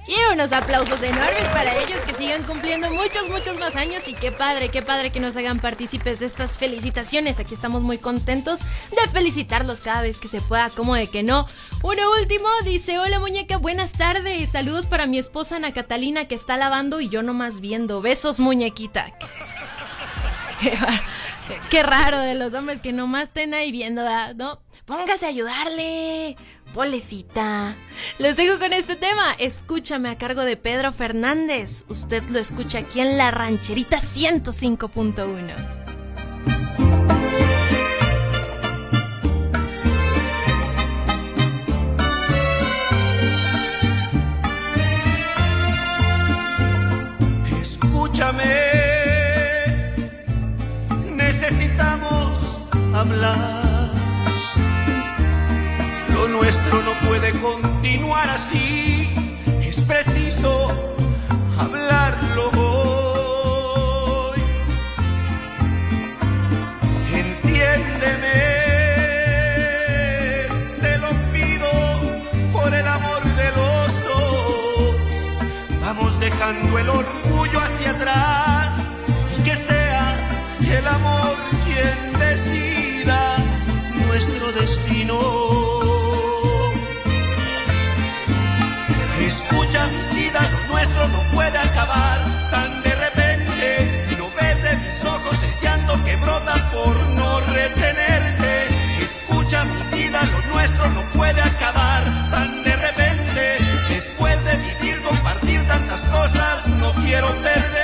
[0.09, 4.07] Y unos aplausos enormes para ellos que sigan cumpliendo muchos, muchos más años.
[4.07, 7.41] Y qué padre, qué padre que nos hagan partícipes de estas felicitaciones.
[7.41, 11.47] Aquí estamos muy contentos de felicitarlos cada vez que se pueda, como de que no.
[11.83, 14.51] Uno último dice: Hola muñeca, buenas tardes.
[14.51, 18.01] Saludos para mi esposa Ana Catalina que está lavando y yo nomás viendo.
[18.01, 19.13] Besos, muñequita.
[21.71, 24.03] Qué, raro de los hombres que nomás estén ahí viendo.
[24.35, 24.61] ¿no?
[24.85, 26.37] Póngase a ayudarle.
[26.75, 27.75] Polecita.
[28.19, 29.35] Les dejo con este tema.
[29.39, 31.85] Escúchame a cargo de Pedro Fernández.
[31.89, 35.76] Usted lo escucha aquí en la rancherita 105.1.
[56.13, 59.09] Lo nuestro no puede continuar así,
[59.63, 60.71] es preciso
[61.59, 64.41] hablarlo hoy.
[67.13, 68.39] Entiéndeme,
[70.81, 71.71] te lo pido
[72.53, 74.97] por el amor de los dos.
[75.81, 78.79] Vamos dejando el orgullo hacia atrás
[79.39, 80.17] y que sea
[80.61, 81.56] el amor
[84.53, 85.19] destino.
[89.21, 94.17] Escucha mi vida, lo nuestro no puede acabar tan de repente.
[94.19, 98.69] No ves de mis ojos el llanto que brota por no retenerte.
[99.03, 103.59] Escucha mi vida, lo nuestro no puede acabar tan de repente.
[103.89, 107.76] Después de vivir, compartir tantas cosas, no quiero perderte.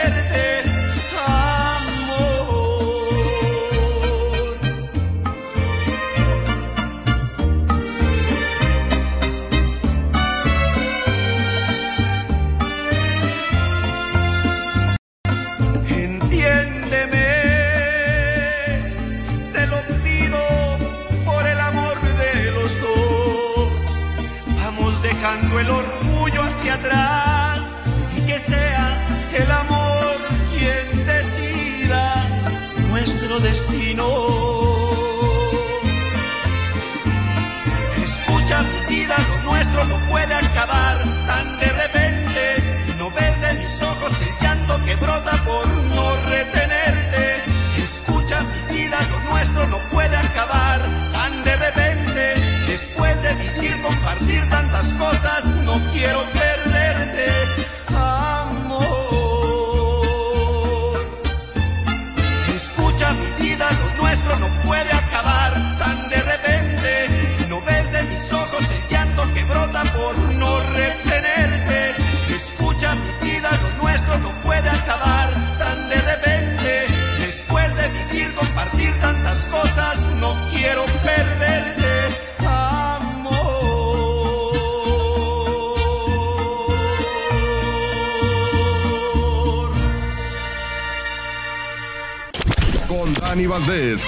[26.73, 27.81] atrás
[28.17, 30.17] y que sea el amor
[30.51, 32.27] quien decida
[32.89, 34.07] nuestro destino.
[38.03, 42.43] Escucha mi vida, lo nuestro no puede acabar tan de repente.
[42.99, 47.43] No ves de mis ojos el llanto que brota por no retenerte.
[47.77, 50.81] Escucha mi vida, lo nuestro no puede acabar
[51.13, 52.35] tan de repente.
[52.67, 56.42] Después de vivir, compartir tantas cosas, no quiero que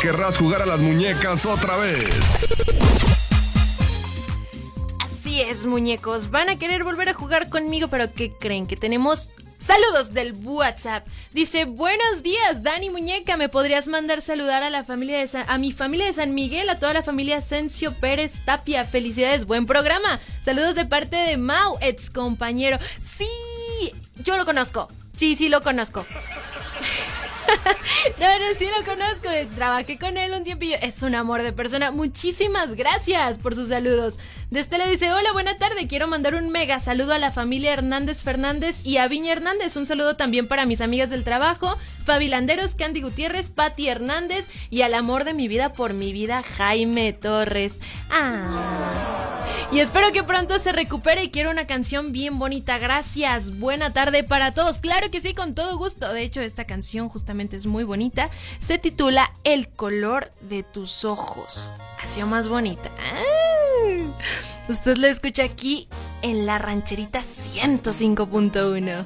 [0.03, 2.11] Querrás jugar a las muñecas otra vez.
[5.01, 6.31] Así es, muñecos.
[6.31, 8.67] Van a querer volver a jugar conmigo, pero ¿qué creen?
[8.67, 11.07] Que tenemos Saludos del WhatsApp.
[11.33, 13.37] Dice, buenos días, Dani Muñeca.
[13.37, 16.79] ¿Me podrías mandar saludar a la familia de a mi familia de San Miguel, a
[16.79, 18.85] toda la familia Asensio Pérez Tapia?
[18.85, 20.21] Felicidades, buen programa.
[20.43, 22.79] Saludos de parte de Mau, ex compañero.
[22.99, 23.29] Sí,
[24.25, 24.89] yo lo conozco.
[25.15, 26.05] Sí, sí lo conozco.
[28.21, 29.29] no, no, sí lo conozco.
[29.55, 30.77] Trabajé con él un tiempillo.
[30.81, 31.91] Es un amor de persona.
[31.91, 34.19] Muchísimas gracias por sus saludos.
[34.51, 35.89] De este le dice, hola, buena tarde.
[35.89, 39.77] Quiero mandar un mega saludo a la familia Hernández Fernández y a Viña Hernández.
[39.77, 44.83] Un saludo también para mis amigas del trabajo, Fabi Landeros, Candy Gutiérrez, Patti Hernández y
[44.83, 47.81] al amor de mi vida por mi vida, Jaime Torres.
[48.11, 49.25] Ah.
[49.73, 52.79] Y espero que pronto se recupere y quiero una canción bien bonita.
[52.79, 53.59] Gracias.
[53.59, 54.79] Buena tarde para todos.
[54.79, 56.13] Claro que sí, con todo gusto.
[56.13, 58.31] De hecho, esta canción justamente es muy bonita.
[58.59, 61.73] Se titula El color de tus ojos.
[62.03, 62.91] Ha sido más bonita.
[64.69, 65.89] Usted lo escucha aquí
[66.23, 69.05] en la rancherita 105.1.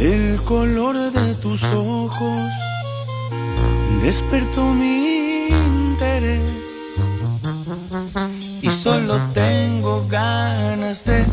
[0.00, 2.50] El color de tus ojos
[4.02, 6.68] despertó mi interés
[8.62, 11.24] y solo tengo ganas de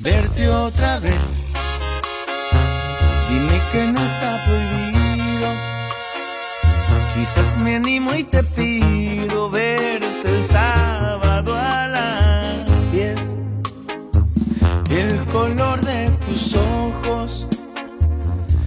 [0.00, 1.52] verte otra vez.
[3.28, 5.48] Dime que no está prohibido,
[7.14, 13.36] quizás me animo y te pido verte el sábado a las 10.
[14.90, 17.46] El color de tus ojos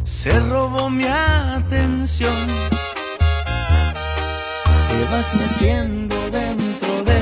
[0.03, 2.33] se robó mi atención.
[4.89, 7.19] Te vas metiendo dentro de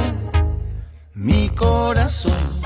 [1.16, 2.62] mi corazón.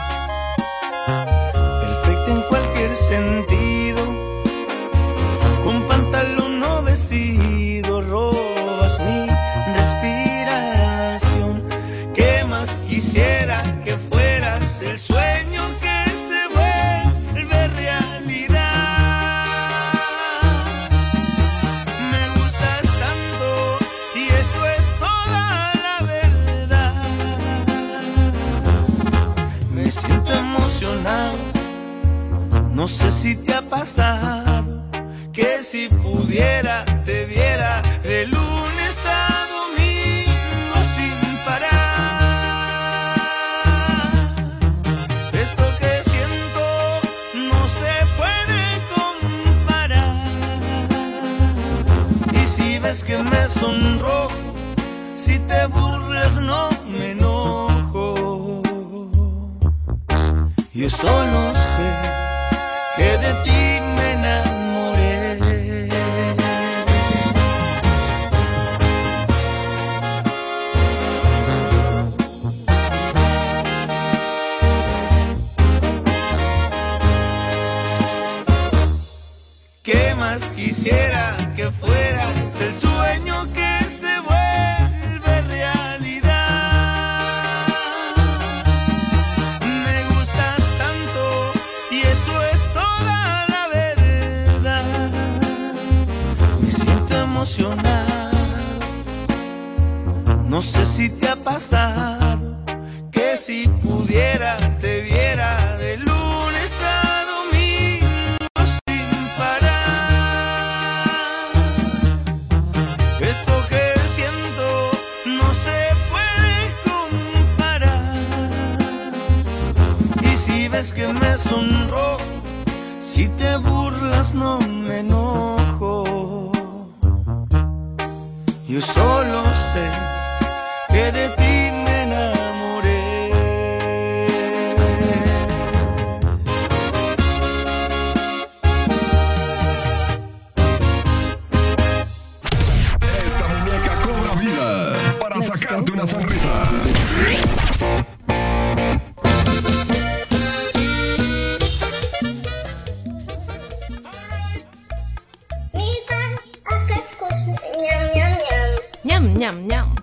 [159.33, 159.37] Ñam.
[159.37, 159.95] ñam, ñam.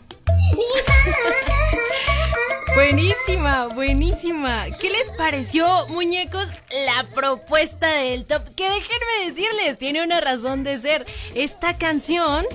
[2.74, 4.66] Buenísima, buenísima.
[4.80, 6.46] ¿Qué les pareció, muñecos,
[6.86, 8.42] la propuesta del top?
[8.54, 11.06] Que déjenme decirles, tiene una razón de ser.
[11.34, 12.46] Esta canción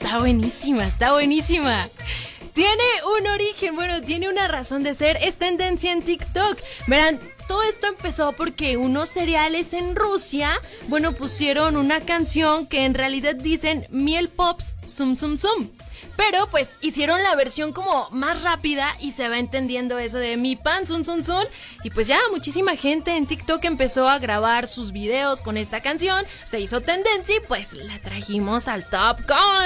[0.00, 1.88] está buenísima, está buenísima.
[2.54, 2.84] Tiene
[3.18, 5.18] un origen, bueno, tiene una razón de ser.
[5.20, 6.58] Es tendencia en TikTok.
[6.86, 10.52] Verán, todo esto empezó porque unos cereales en Rusia,
[10.88, 15.68] bueno, pusieron una canción que en realidad dicen miel pops, zum zum zum.
[16.16, 20.56] Pero pues hicieron la versión como más rápida y se va entendiendo eso de mi
[20.56, 21.44] pan, sun, sun, sun.
[21.82, 26.24] Y pues ya muchísima gente en TikTok empezó a grabar sus videos con esta canción.
[26.44, 29.18] Se hizo tendencia y pues la trajimos al top.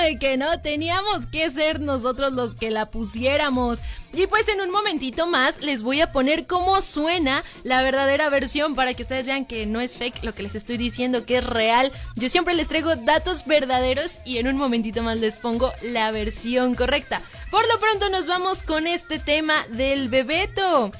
[0.02, 3.80] De que no teníamos que ser nosotros los que la pusiéramos.
[4.12, 8.74] Y pues en un momentito más les voy a poner cómo suena la verdadera versión
[8.74, 11.44] para que ustedes vean que no es fake lo que les estoy diciendo, que es
[11.44, 11.92] real.
[12.16, 16.37] Yo siempre les traigo datos verdaderos y en un momentito más les pongo la versión
[16.76, 17.20] correcta.
[17.50, 20.92] Por lo pronto nos vamos con este tema del bebeto,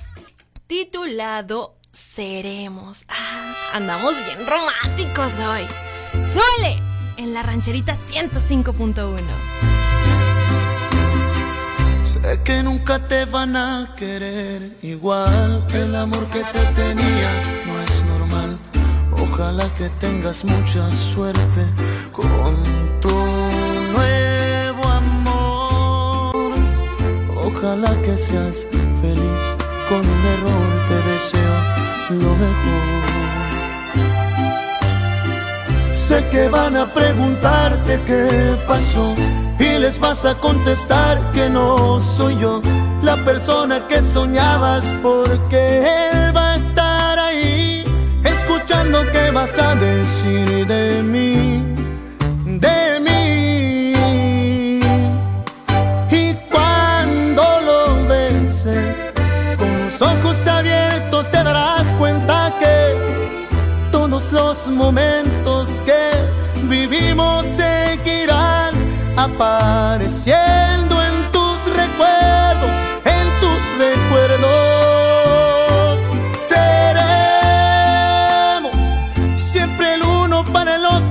[0.66, 3.04] titulado Seremos.
[3.08, 5.66] Ah, andamos bien románticos hoy.
[6.28, 6.82] Suele
[7.16, 9.20] en la rancherita 105.1.
[12.02, 15.64] Sé que nunca te van a querer igual.
[15.72, 17.30] El amor que te tenía
[17.66, 18.58] no es normal.
[19.22, 21.62] Ojalá que tengas mucha suerte
[22.12, 23.47] con tu
[27.48, 28.66] Ojalá que seas
[29.00, 29.42] feliz
[29.88, 30.68] con un error.
[30.86, 31.56] Te deseo
[32.10, 32.88] lo mejor.
[35.94, 39.14] Sé que van a preguntarte qué pasó
[39.58, 42.60] y les vas a contestar que no soy yo
[43.02, 45.60] la persona que soñabas porque
[46.10, 47.82] él va a estar ahí
[48.24, 51.64] escuchando qué vas a decir de mí,
[60.00, 63.46] los ojos abiertos te darás cuenta que
[63.90, 66.12] todos los momentos que
[66.64, 68.74] vivimos seguirán
[69.16, 72.70] apareciendo en tus recuerdos,
[73.04, 74.38] en tus recuerdos.
[76.46, 77.52] Seremos
[79.36, 81.07] siempre el uno para el otro,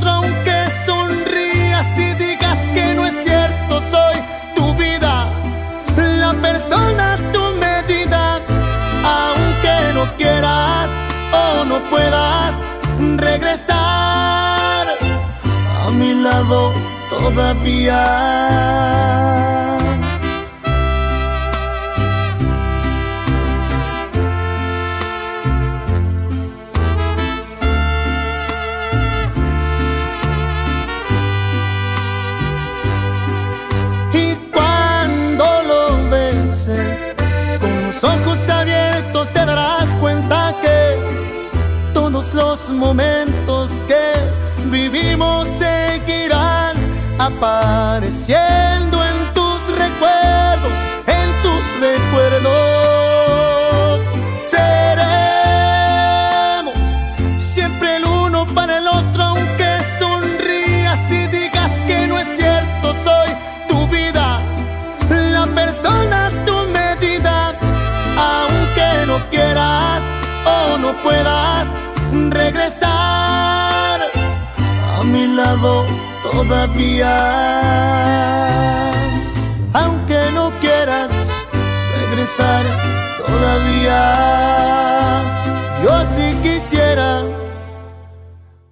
[17.09, 18.03] todavía.
[34.13, 37.13] Y cuando lo beses
[37.59, 43.26] con los ojos abiertos te darás cuenta que todos los momentos
[47.18, 48.96] apareciendo
[76.58, 77.14] todavía.
[79.74, 81.12] Aunque no quieras
[81.99, 82.66] regresar
[83.24, 83.99] todavía,
[85.84, 87.22] yo sí quisiera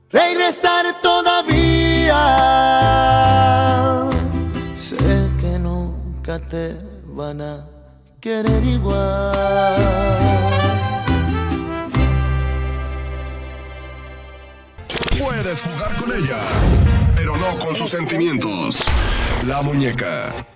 [0.10, 2.22] regresar todavía.
[4.76, 4.98] Sé
[5.40, 6.76] que nunca te
[7.06, 7.66] van a
[8.20, 9.76] querer igual.
[15.20, 16.40] Puedes jugar con ella,
[17.54, 18.80] con sus sentimientos.
[19.46, 20.48] La muñeca.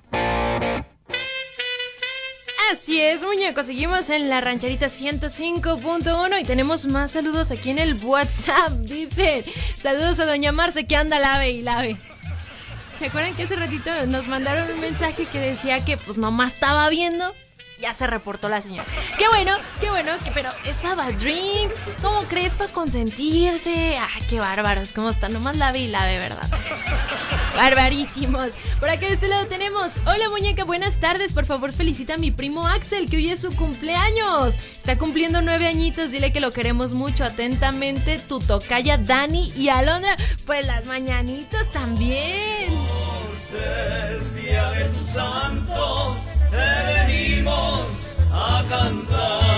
[2.72, 3.68] Así es, muñecos.
[3.68, 8.72] Seguimos en la rancherita 105.1 y tenemos más saludos aquí en el WhatsApp.
[8.80, 9.46] Dice,
[9.78, 11.98] saludos a Doña Marce que anda lave y lave.
[12.98, 16.90] ¿Se acuerdan que hace ratito nos mandaron un mensaje que decía que pues nomás estaba
[16.90, 17.34] viendo?
[17.80, 18.84] Ya se reportó la señora.
[19.18, 21.76] Qué bueno, qué bueno, pero estaba drinks.
[22.02, 23.98] ¿Cómo crees para consentirse?
[23.98, 25.32] Ah, qué bárbaros, cómo están.
[25.32, 26.46] Nomás lave y lave, ¿verdad?
[27.56, 28.52] Barbarísimos.
[28.82, 29.94] Por acá de este lado tenemos.
[30.06, 31.32] Hola muñeca, buenas tardes.
[31.32, 34.56] Por favor, felicita a mi primo Axel, que hoy es su cumpleaños.
[34.78, 36.12] Está cumpliendo nueve añitos.
[36.12, 37.24] Dile que lo queremos mucho.
[37.24, 40.18] Atentamente, tu tocaya Dani y Alondra.
[40.46, 42.74] Pues las mañanitas también.
[43.54, 46.18] el día de tu santo,
[46.50, 47.82] te venimos
[48.32, 49.50] a cantar.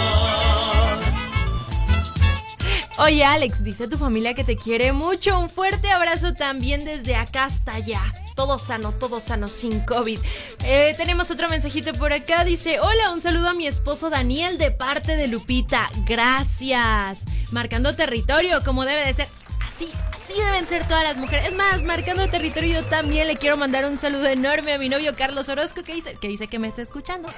[3.02, 5.40] Oye, Alex, dice tu familia que te quiere mucho.
[5.40, 8.02] Un fuerte abrazo también desde acá hasta allá.
[8.36, 10.20] Todo sano, todo sano, sin COVID.
[10.64, 12.44] Eh, tenemos otro mensajito por acá.
[12.44, 15.90] Dice: Hola, un saludo a mi esposo Daniel de parte de Lupita.
[16.06, 17.20] Gracias.
[17.52, 19.28] Marcando territorio, como debe de ser.
[19.68, 19.90] Así,
[20.32, 21.50] así deben ser todas las mujeres.
[21.50, 25.16] Es más, marcando territorio, yo también le quiero mandar un saludo enorme a mi novio
[25.16, 27.30] Carlos Orozco, que dice que, dice que me está escuchando.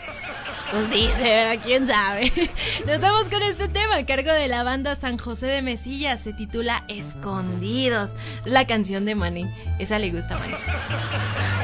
[0.72, 1.64] Pues dice, ¿verdad?
[1.64, 2.32] ¿Quién sabe?
[2.86, 6.18] Nos vamos con este tema a cargo de la banda San José de Mesilla.
[6.18, 8.16] Se titula Escondidos.
[8.46, 9.46] La canción de Manny.
[9.80, 10.56] Esa le gusta a Manny.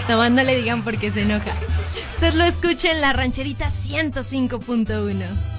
[0.08, 1.54] Nomás no le digan porque se enoja.
[2.12, 5.59] Usted lo escucha en la rancherita 105.1.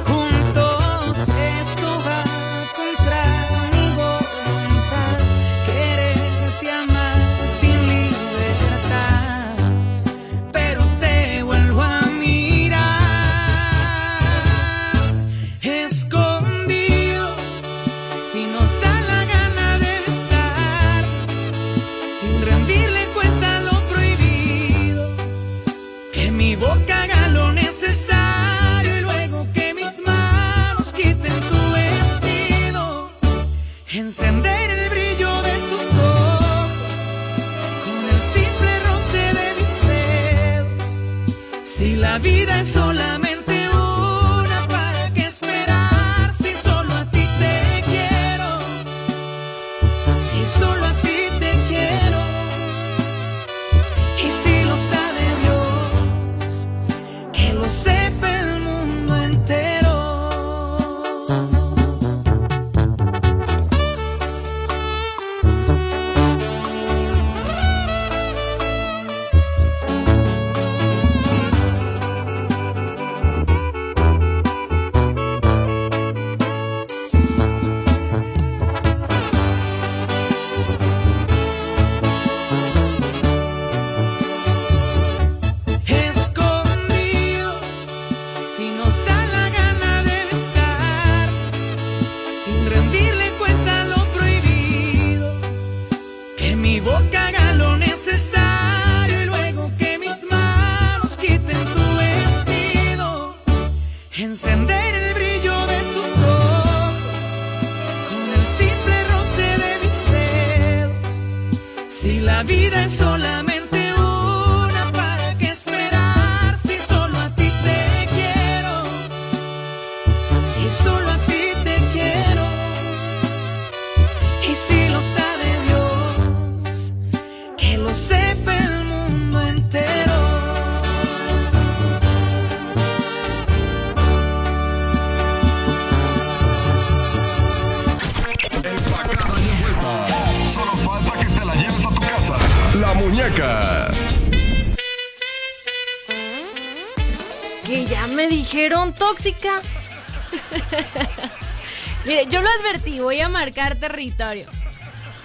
[153.41, 154.45] marcar territorio.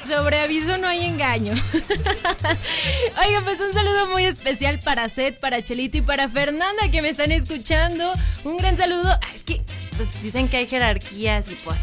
[0.07, 1.53] Sobre aviso no hay engaño.
[3.27, 7.11] Oiga, pues un saludo muy especial para Seth, para Chelito y para Fernanda que me
[7.11, 8.11] están escuchando.
[8.45, 9.11] Un gran saludo.
[9.11, 9.61] Ah, Es que
[9.99, 11.79] pues, dicen que hay jerarquías y pues.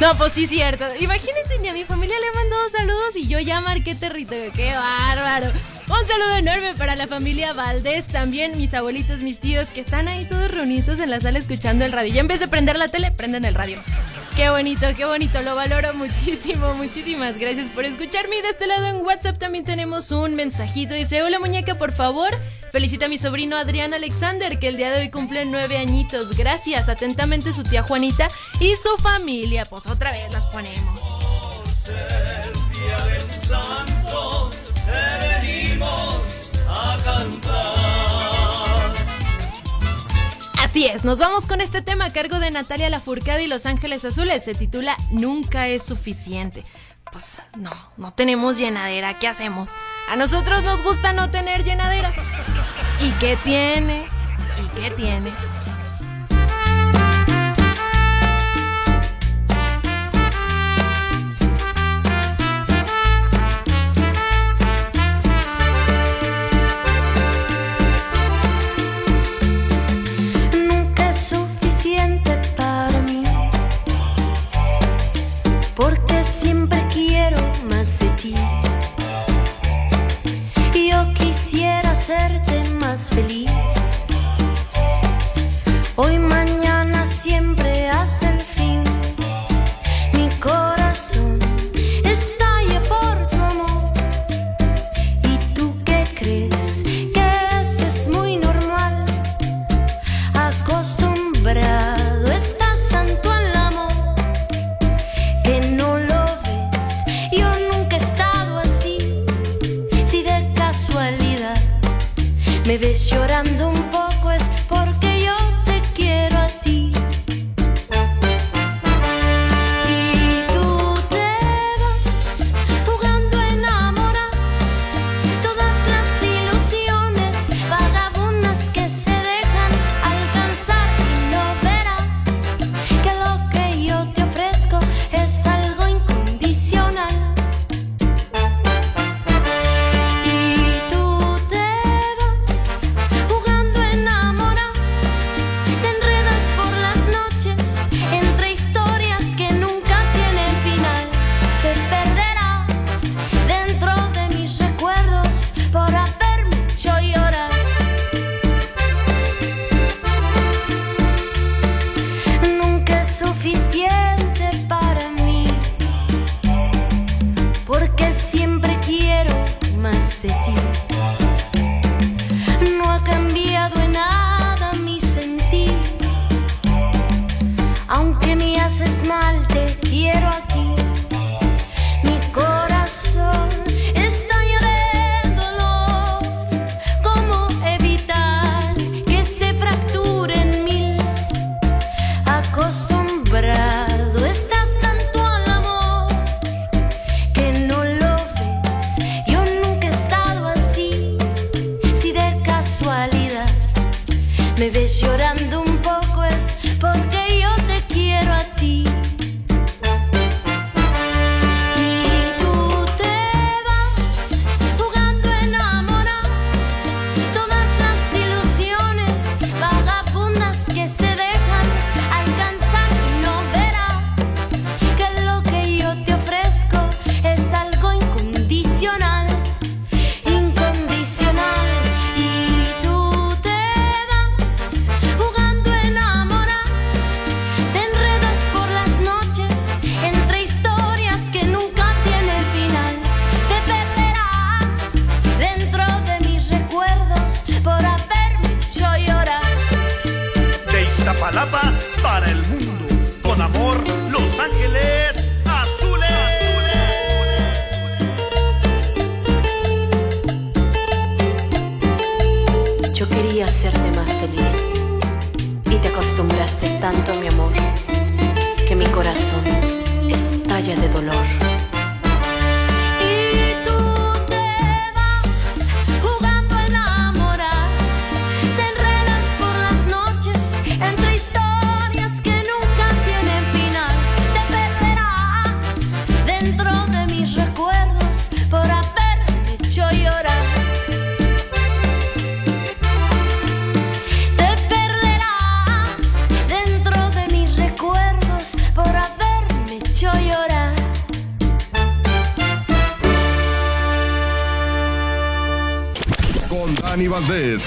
[0.00, 0.86] No, pues sí, cierto.
[0.98, 4.50] Imagínense, ni a mi familia le he mandado saludos y yo ya marqué territorio.
[4.56, 5.52] ¡Qué bárbaro!
[5.88, 10.24] Un saludo enorme para la familia Valdés, también mis abuelitos, mis tíos, que están ahí
[10.24, 12.14] todos reunidos en la sala escuchando el radio.
[12.14, 13.82] Y en vez de prender la tele, prenden el radio.
[14.40, 18.38] Qué bonito, qué bonito, lo valoro muchísimo, muchísimas gracias por escucharme.
[18.38, 20.94] Y de este lado en WhatsApp también tenemos un mensajito.
[20.94, 22.30] Dice, hola muñeca, por favor,
[22.72, 26.38] felicita a mi sobrino Adrián Alexander, que el día de hoy cumple nueve añitos.
[26.38, 28.30] Gracias, atentamente su tía Juanita
[28.60, 29.66] y su familia.
[29.66, 31.00] Pues otra vez las ponemos.
[40.80, 44.02] Así es, nos vamos con este tema a cargo de Natalia Lafourcade y Los Ángeles
[44.06, 44.42] Azules.
[44.42, 46.64] Se titula Nunca es suficiente.
[47.12, 49.72] Pues no, no tenemos llenadera, ¿qué hacemos?
[50.08, 52.10] A nosotros nos gusta no tener llenadera.
[52.98, 54.06] ¿Y qué tiene?
[54.56, 55.30] ¿Y qué tiene?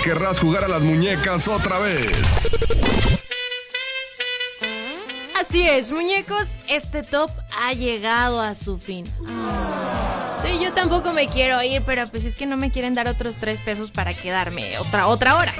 [0.03, 2.11] querrás jugar a las muñecas otra vez.
[5.39, 7.31] Así es, muñecos, este top
[7.61, 9.05] ha llegado a su fin.
[10.43, 13.37] Sí, yo tampoco me quiero ir, pero pues es que no me quieren dar otros
[13.37, 15.53] tres pesos para quedarme otra, otra hora.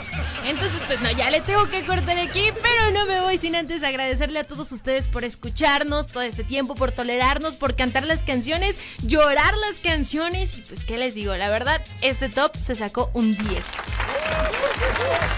[0.46, 3.82] Entonces, pues no, ya le tengo que cortar aquí, pero no me voy sin antes
[3.82, 8.78] agradecerle a todos ustedes por escucharnos todo este tiempo, por tolerarnos, por cantar las canciones,
[9.04, 10.58] llorar las canciones.
[10.58, 11.34] Y pues, ¿qué les digo?
[11.38, 13.66] La verdad, este top se sacó un 10.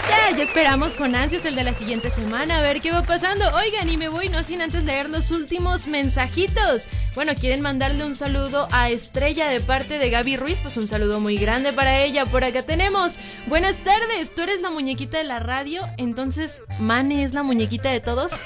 [0.10, 3.46] Ya, ya esperamos con ansias el de la siguiente semana a ver qué va pasando.
[3.56, 6.88] Oigan, y me voy no sin antes leer los últimos mensajitos.
[7.16, 11.20] Bueno, quieren mandarle un saludo a Estrella de parte de Gaby Ruiz, pues un saludo
[11.20, 12.26] muy grande para ella.
[12.26, 13.16] Por acá tenemos.
[13.48, 18.00] Buenas tardes, tú eres la muñequita de la radio, entonces Mane es la muñequita de
[18.00, 18.32] todos.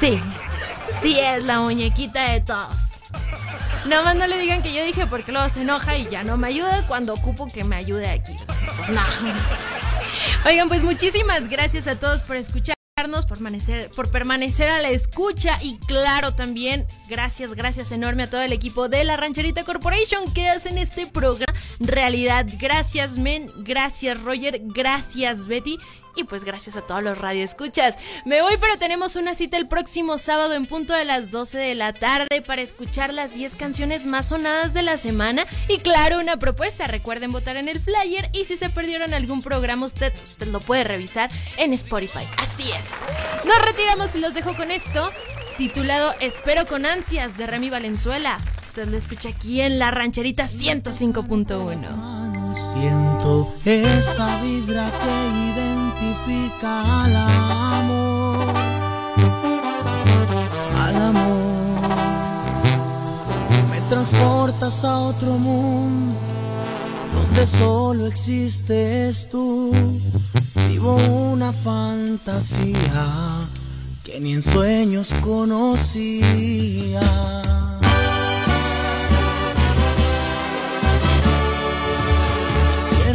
[0.00, 0.20] Sí,
[1.00, 2.83] sí es la muñequita de todos.
[3.86, 6.36] Nada más no le digan que yo dije porque luego se enoja y ya no
[6.36, 8.34] me ayuda cuando ocupo que me ayude aquí.
[8.88, 9.02] No.
[10.46, 15.58] Oigan, pues muchísimas gracias a todos por escucharnos, por permanecer, por permanecer a la escucha
[15.62, 20.48] y claro también gracias, gracias enorme a todo el equipo de la Rancherita Corporation que
[20.48, 22.46] hacen este programa realidad.
[22.58, 25.78] Gracias Men, gracias Roger, gracias Betty
[26.16, 27.98] y pues gracias a todos los radioescuchas.
[28.24, 31.74] Me voy, pero tenemos una cita el próximo sábado en punto de las 12 de
[31.74, 35.46] la tarde para escuchar las 10 canciones más sonadas de la semana.
[35.68, 36.86] Y claro, una propuesta.
[36.86, 40.84] Recuerden votar en el flyer y si se perdieron algún programa, usted, usted lo puede
[40.84, 42.26] revisar en Spotify.
[42.38, 42.86] Así es.
[43.44, 45.10] Nos retiramos y los dejo con esto,
[45.56, 48.38] titulado Espero con ansias de Remy Valenzuela.
[48.66, 52.33] Usted lo escucha aquí en la rancherita 105.1.
[52.72, 55.14] Siento esa vibra que
[55.52, 58.44] identifica al amor,
[60.84, 61.80] al amor.
[63.70, 66.18] Me transportas a otro mundo
[67.14, 69.72] donde solo existes tú.
[70.68, 70.96] Vivo
[71.32, 73.06] una fantasía
[74.04, 77.00] que ni en sueños conocía.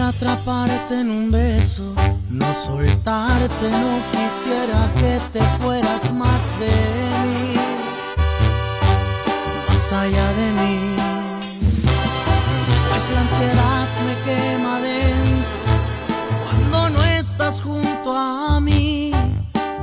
[0.10, 1.94] Atraparte en un beso,
[2.30, 6.76] no soltarte, no quisiera que te fueras más de
[7.24, 7.54] mí,
[9.68, 10.96] más allá de mí.
[12.90, 15.62] Pues la ansiedad me quema dentro
[16.44, 19.12] cuando no estás junto a mí.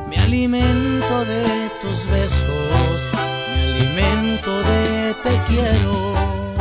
[0.09, 3.11] Me alimento de tus besos,
[3.55, 6.56] me alimento de te quiero.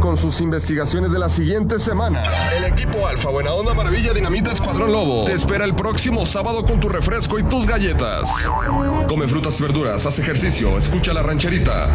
[0.00, 2.22] Con sus investigaciones de la siguiente semana,
[2.54, 6.78] el equipo Alfa Buena Onda Maravilla Dinamita Escuadrón Lobo te espera el próximo sábado con
[6.78, 8.30] tu refresco y tus galletas.
[9.08, 11.88] Come frutas y verduras, haz ejercicio, escucha la rancherita.